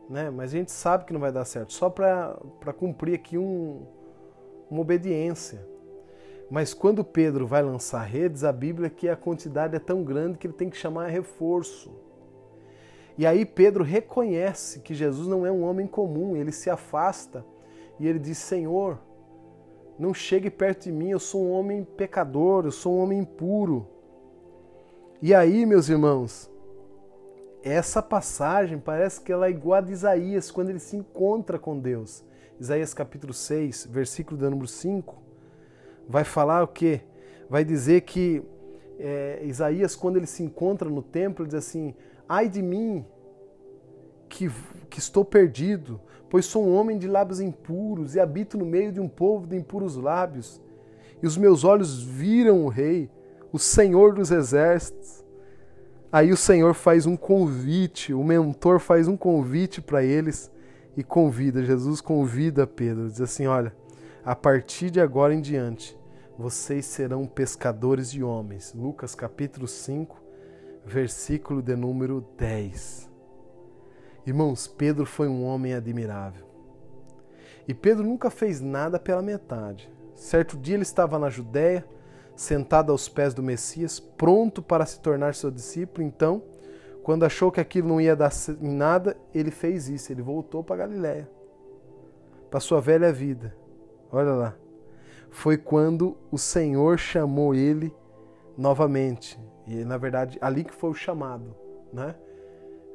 Né? 0.08 0.30
Mas 0.30 0.52
a 0.52 0.58
gente 0.58 0.72
sabe 0.72 1.06
que 1.06 1.14
não 1.14 1.20
vai 1.20 1.32
dar 1.32 1.46
certo, 1.46 1.74
só 1.74 1.90
para 1.90 2.38
cumprir 2.78 3.16
aqui 3.16 3.36
um, 3.36 3.86
uma 4.70 4.82
obediência. 4.82 5.66
Mas 6.50 6.74
quando 6.74 7.04
Pedro 7.04 7.46
vai 7.46 7.62
lançar 7.62 8.04
redes, 8.04 8.44
a 8.44 8.52
Bíblia 8.52 8.88
é 8.88 8.90
que 8.90 9.08
a 9.08 9.16
quantidade 9.16 9.76
é 9.76 9.80
tão 9.80 10.04
grande 10.04 10.38
que 10.38 10.48
ele 10.48 10.54
tem 10.54 10.70
que 10.70 10.78
chamar 10.78 11.08
reforço. 11.08 11.92
E 13.18 13.26
aí 13.26 13.46
Pedro 13.46 13.84
reconhece 13.84 14.80
que 14.80 14.94
Jesus 14.94 15.28
não 15.28 15.46
é 15.46 15.52
um 15.52 15.64
homem 15.64 15.86
comum, 15.86 16.36
ele 16.36 16.52
se 16.52 16.70
afasta 16.70 17.46
e 18.00 18.08
ele 18.08 18.18
diz: 18.18 18.38
Senhor, 18.38 18.98
não 20.00 20.14
chegue 20.14 20.50
perto 20.50 20.86
de 20.86 20.92
mim, 20.92 21.10
eu 21.10 21.20
sou 21.20 21.44
um 21.44 21.52
homem 21.52 21.84
pecador, 21.84 22.66
eu 22.66 22.72
sou 22.72 22.96
um 22.96 23.04
homem 23.04 23.20
impuro. 23.20 23.88
E 25.22 25.34
aí, 25.34 25.66
meus 25.66 25.90
irmãos, 25.90 26.50
essa 27.62 28.02
passagem 28.02 28.80
parece 28.80 29.20
que 29.20 29.32
ela 29.32 29.48
é 29.48 29.50
igual 29.50 29.80
a 29.80 29.82
de 29.82 29.92
Isaías, 29.92 30.50
quando 30.50 30.70
ele 30.70 30.80
se 30.80 30.96
encontra 30.96 31.60
com 31.60 31.78
Deus. 31.78 32.24
Isaías 32.60 32.94
capítulo 32.94 33.34
6, 33.34 33.88
versículo 33.90 34.38
número 34.50 34.68
5, 34.68 35.16
vai 36.08 36.26
falar 36.26 36.62
o 36.62 36.68
quê? 36.68 37.02
Vai 37.50 37.64
dizer 37.64 38.02
que 38.02 38.44
é, 39.00 39.42
Isaías, 39.46 39.96
quando 39.96 40.18
ele 40.18 40.28
se 40.28 40.44
encontra 40.44 40.90
no 40.90 41.02
templo, 41.02 41.46
diz 41.46 41.56
assim: 41.56 41.96
Ai 42.28 42.50
de 42.50 42.62
mim, 42.62 43.06
que, 44.28 44.52
que 44.90 45.00
estou 45.00 45.24
perdido, 45.24 46.02
pois 46.30 46.46
sou 46.46 46.68
um 46.68 46.76
homem 46.76 46.98
de 46.98 47.08
lábios 47.08 47.40
impuros 47.40 48.16
e 48.16 48.20
habito 48.20 48.58
no 48.58 48.66
meio 48.66 48.92
de 48.92 49.00
um 49.00 49.08
povo 49.08 49.48
de 49.48 49.56
impuros 49.56 49.96
lábios. 49.96 50.62
E 51.24 51.26
os 51.26 51.38
meus 51.38 51.64
olhos 51.64 52.04
viram 52.04 52.66
o 52.66 52.68
Rei, 52.68 53.10
o 53.54 53.58
Senhor 53.58 54.14
dos 54.14 54.32
Exércitos. 54.32 55.24
Aí 56.12 56.30
o 56.34 56.38
Senhor 56.38 56.74
faz 56.74 57.06
um 57.06 57.16
convite, 57.16 58.14
o 58.14 58.22
mentor 58.22 58.80
faz 58.80 59.08
um 59.08 59.16
convite 59.16 59.82
para 59.82 60.04
eles 60.04 60.52
e 61.00 61.04
convida, 61.04 61.64
Jesus 61.64 62.02
convida 62.02 62.68
Pedro, 62.68 63.08
diz 63.08 63.22
assim: 63.22 63.48
Olha, 63.48 63.74
a 64.22 64.36
partir 64.36 64.90
de 64.90 65.00
agora 65.00 65.34
em 65.34 65.40
diante, 65.40 65.98
vocês 66.38 66.86
serão 66.86 67.26
pescadores 67.26 68.12
de 68.12 68.22
homens. 68.22 68.74
Lucas 68.74 69.16
capítulo 69.16 69.66
5, 69.66 70.22
versículo 70.86 71.62
de 71.62 71.74
número 71.74 72.28
10. 72.38 73.10
Irmãos, 74.28 74.68
Pedro 74.68 75.06
foi 75.06 75.30
um 75.30 75.46
homem 75.46 75.74
admirável. 75.74 76.46
E 77.66 77.74
Pedro 77.74 78.04
nunca 78.06 78.30
fez 78.30 78.60
nada 78.60 79.00
pela 79.00 79.22
metade. 79.22 79.90
Certo 80.16 80.58
dia 80.58 80.76
ele 80.76 80.84
estava 80.84 81.18
na 81.18 81.30
Judéia, 81.30 81.88
sentado 82.36 82.92
aos 82.92 83.08
pés 83.08 83.34
do 83.34 83.42
Messias, 83.42 84.02
pronto 84.02 84.62
para 84.62 84.86
se 84.86 85.00
tornar 85.00 85.34
seu 85.34 85.50
discípulo. 85.50 86.06
Então, 86.06 86.44
quando 87.10 87.24
achou 87.24 87.52
que 87.52 87.60
aquilo 87.60 87.88
não 87.88 88.00
ia 88.00 88.16
dar 88.16 88.32
em 88.62 88.72
nada, 88.72 89.18
ele 89.34 89.50
fez 89.50 89.90
isso. 89.90 90.14
Ele 90.14 90.22
voltou 90.22 90.64
para 90.64 90.76
Galiléia, 90.76 91.28
para 92.52 92.60
sua 92.60 92.80
velha 92.80 93.12
vida. 93.12 93.58
Olha 94.12 94.32
lá. 94.34 94.56
Foi 95.32 95.58
quando 95.58 96.16
o 96.32 96.38
Senhor 96.38 97.00
chamou 97.00 97.56
ele 97.56 97.92
novamente. 98.56 99.40
E 99.66 99.84
na 99.84 99.98
verdade, 99.98 100.38
ali 100.40 100.64
que 100.64 100.72
foi 100.72 100.92
o 100.92 100.94
chamado, 100.94 101.56
né? 101.92 102.14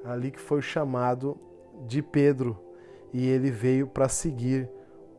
ali 0.04 0.30
que 0.30 0.40
foi 0.40 0.60
o 0.60 0.62
chamado 0.62 1.36
de 1.84 2.00
Pedro 2.00 2.56
e 3.12 3.26
ele 3.28 3.50
veio 3.50 3.88
para 3.88 4.08
seguir 4.08 4.70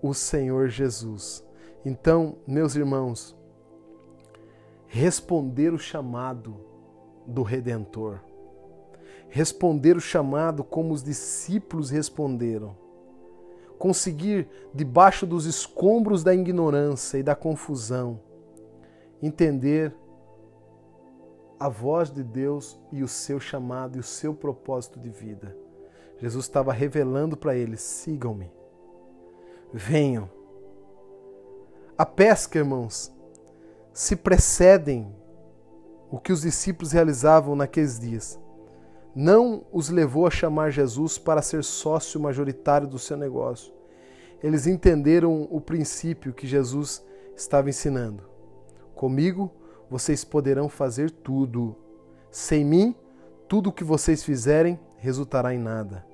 o 0.01 0.13
Senhor 0.13 0.69
Jesus. 0.69 1.45
Então, 1.83 2.37
meus 2.47 2.77
irmãos, 2.77 3.35
responder 4.87 5.73
o 5.73 5.77
chamado 5.77 6.55
do 7.27 7.43
Redentor, 7.43 8.21
responder 9.29 9.97
o 9.97 10.01
chamado 10.01 10.63
como 10.63 10.93
os 10.93 11.03
discípulos 11.03 11.89
responderam, 11.89 12.75
conseguir, 13.77 14.47
debaixo 14.73 15.25
dos 15.25 15.45
escombros 15.45 16.23
da 16.23 16.33
ignorância 16.33 17.17
e 17.17 17.23
da 17.23 17.35
confusão, 17.35 18.19
entender 19.21 19.93
a 21.59 21.69
voz 21.69 22.11
de 22.11 22.23
Deus 22.23 22.79
e 22.91 23.03
o 23.03 23.07
seu 23.07 23.39
chamado 23.39 23.97
e 23.97 23.99
o 23.99 24.03
seu 24.03 24.33
propósito 24.33 24.99
de 24.99 25.09
vida. 25.09 25.55
Jesus 26.17 26.45
estava 26.45 26.71
revelando 26.71 27.35
para 27.35 27.55
eles: 27.55 27.81
sigam-me, 27.81 28.51
venham. 29.73 30.29
A 31.97 32.05
pesca, 32.05 32.59
irmãos, 32.59 33.11
se 33.93 34.15
precedem 34.15 35.15
o 36.11 36.19
que 36.19 36.33
os 36.33 36.41
discípulos 36.41 36.91
realizavam 36.91 37.55
naqueles 37.55 37.99
dias. 37.99 38.39
Não 39.15 39.65
os 39.71 39.89
levou 39.89 40.27
a 40.27 40.29
chamar 40.29 40.71
Jesus 40.71 41.17
para 41.17 41.41
ser 41.41 41.63
sócio 41.63 42.19
majoritário 42.19 42.85
do 42.85 42.99
seu 42.99 43.15
negócio. 43.15 43.73
Eles 44.43 44.67
entenderam 44.67 45.47
o 45.49 45.61
princípio 45.61 46.33
que 46.33 46.45
Jesus 46.45 47.01
estava 47.33 47.69
ensinando. 47.69 48.23
Comigo, 48.93 49.49
vocês 49.89 50.25
poderão 50.25 50.67
fazer 50.67 51.09
tudo. 51.09 51.77
Sem 52.29 52.65
mim, 52.65 52.93
tudo 53.47 53.69
o 53.69 53.73
que 53.73 53.85
vocês 53.85 54.21
fizerem 54.21 54.77
resultará 54.97 55.53
em 55.53 55.59
nada. 55.59 56.05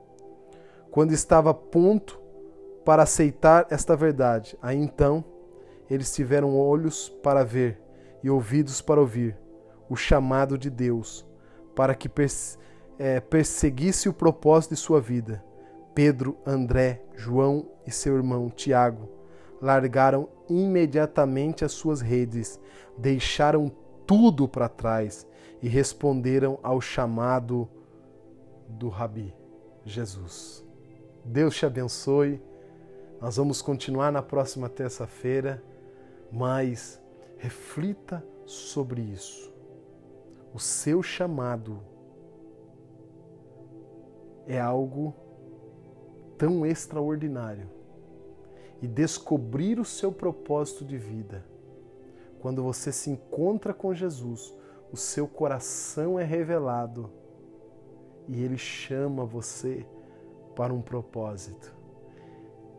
Quando 0.91 1.11
estava 1.11 1.49
a 1.49 1.55
ponto 1.55 2.21
para 2.85 3.03
aceitar 3.03 3.65
esta 3.71 3.95
verdade, 3.95 4.55
aí 4.61 4.77
então 4.77 5.25
eles 5.89 6.13
tiveram 6.13 6.55
olhos 6.55 7.09
para 7.09 7.43
ver 7.43 7.81
e 8.23 8.29
ouvidos 8.29 8.79
para 8.79 8.99
ouvir 8.99 9.35
o 9.89 9.95
chamado 9.95 10.55
de 10.57 10.69
Deus 10.69 11.25
para 11.75 11.95
que 11.95 12.07
é, 13.01 13.19
perseguisse 13.19 14.07
o 14.07 14.13
propósito 14.13 14.75
de 14.75 14.79
sua 14.79 15.01
vida. 15.01 15.43
Pedro, 15.95 16.37
André, 16.45 17.01
João 17.15 17.67
e 17.83 17.89
seu 17.89 18.15
irmão 18.15 18.47
Tiago 18.47 19.09
largaram 19.59 20.29
imediatamente 20.47 21.65
as 21.65 21.71
suas 21.71 21.99
redes, 21.99 22.59
deixaram 22.95 23.71
tudo 24.05 24.47
para 24.47 24.69
trás 24.69 25.25
e 25.63 25.67
responderam 25.67 26.59
ao 26.61 26.79
chamado 26.79 27.67
do 28.69 28.87
Rabi, 28.87 29.33
Jesus. 29.83 30.63
Deus 31.25 31.55
te 31.55 31.65
abençoe. 31.65 32.39
Nós 33.19 33.37
vamos 33.37 33.63
continuar 33.63 34.11
na 34.11 34.21
próxima 34.21 34.69
terça-feira, 34.69 35.63
mas 36.31 37.01
reflita 37.39 38.23
sobre 38.45 39.01
isso. 39.01 39.51
O 40.53 40.59
seu 40.59 41.01
chamado 41.01 41.89
é 44.51 44.59
algo 44.59 45.15
tão 46.37 46.65
extraordinário 46.65 47.69
e 48.81 48.87
descobrir 48.87 49.79
o 49.79 49.85
seu 49.85 50.11
propósito 50.11 50.83
de 50.83 50.97
vida. 50.97 51.45
Quando 52.41 52.61
você 52.61 52.91
se 52.91 53.09
encontra 53.09 53.73
com 53.73 53.93
Jesus, 53.93 54.53
o 54.91 54.97
seu 54.97 55.25
coração 55.25 56.19
é 56.19 56.25
revelado 56.25 57.09
e 58.27 58.43
ele 58.43 58.57
chama 58.57 59.23
você 59.23 59.85
para 60.53 60.73
um 60.73 60.81
propósito. 60.81 61.73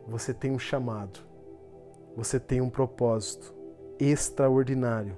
Você 0.07 0.31
tem 0.31 0.51
um 0.51 0.59
chamado, 0.59 1.21
você 2.15 2.39
tem 2.39 2.61
um 2.61 2.69
propósito 2.69 3.51
extraordinário. 3.99 5.17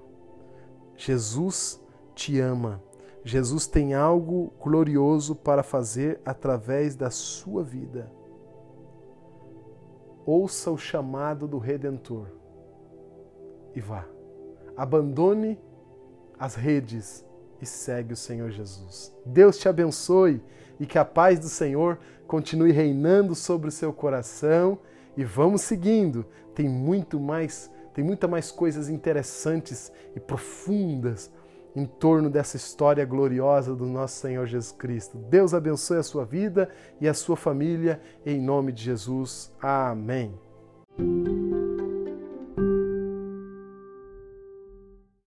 Jesus 0.95 1.83
te 2.13 2.39
ama. 2.39 2.81
Jesus 3.25 3.67
tem 3.67 3.93
algo 3.93 4.53
glorioso 4.61 5.35
para 5.35 5.63
fazer 5.63 6.21
através 6.23 6.95
da 6.95 7.09
sua 7.09 7.63
vida 7.63 8.09
ouça 10.25 10.71
o 10.71 10.77
chamado 10.77 11.47
do 11.47 11.59
Redentor 11.59 12.27
e 13.75 13.79
vá. 13.79 14.05
Abandone 14.75 15.59
as 16.39 16.55
redes 16.55 17.23
e 17.61 17.65
segue 17.65 18.13
o 18.13 18.17
Senhor 18.17 18.49
Jesus. 18.49 19.15
Deus 19.25 19.57
te 19.57 19.69
abençoe 19.69 20.41
e 20.79 20.85
que 20.85 20.97
a 20.97 21.05
paz 21.05 21.39
do 21.39 21.47
Senhor 21.47 21.99
continue 22.27 22.71
reinando 22.71 23.35
sobre 23.35 23.69
o 23.69 23.71
seu 23.71 23.93
coração 23.93 24.79
e 25.15 25.23
vamos 25.23 25.61
seguindo. 25.61 26.25
Tem 26.53 26.67
muito 26.67 27.19
mais, 27.19 27.71
tem 27.93 28.03
muita 28.03 28.27
mais 28.27 28.51
coisas 28.51 28.89
interessantes 28.89 29.91
e 30.15 30.19
profundas 30.19 31.31
em 31.75 31.85
torno 31.85 32.29
dessa 32.29 32.55
história 32.55 33.05
gloriosa 33.05 33.75
do 33.75 33.85
nosso 33.85 34.21
Senhor 34.21 34.45
Jesus 34.45 34.71
Cristo. 34.71 35.17
Deus 35.17 35.53
abençoe 35.53 35.97
a 35.97 36.03
sua 36.03 36.25
vida 36.25 36.69
e 37.01 37.07
a 37.07 37.13
sua 37.13 37.35
família, 37.35 37.99
em 38.25 38.41
nome 38.41 38.71
de 38.71 38.83
Jesus. 38.83 39.51
Amém. 39.61 40.33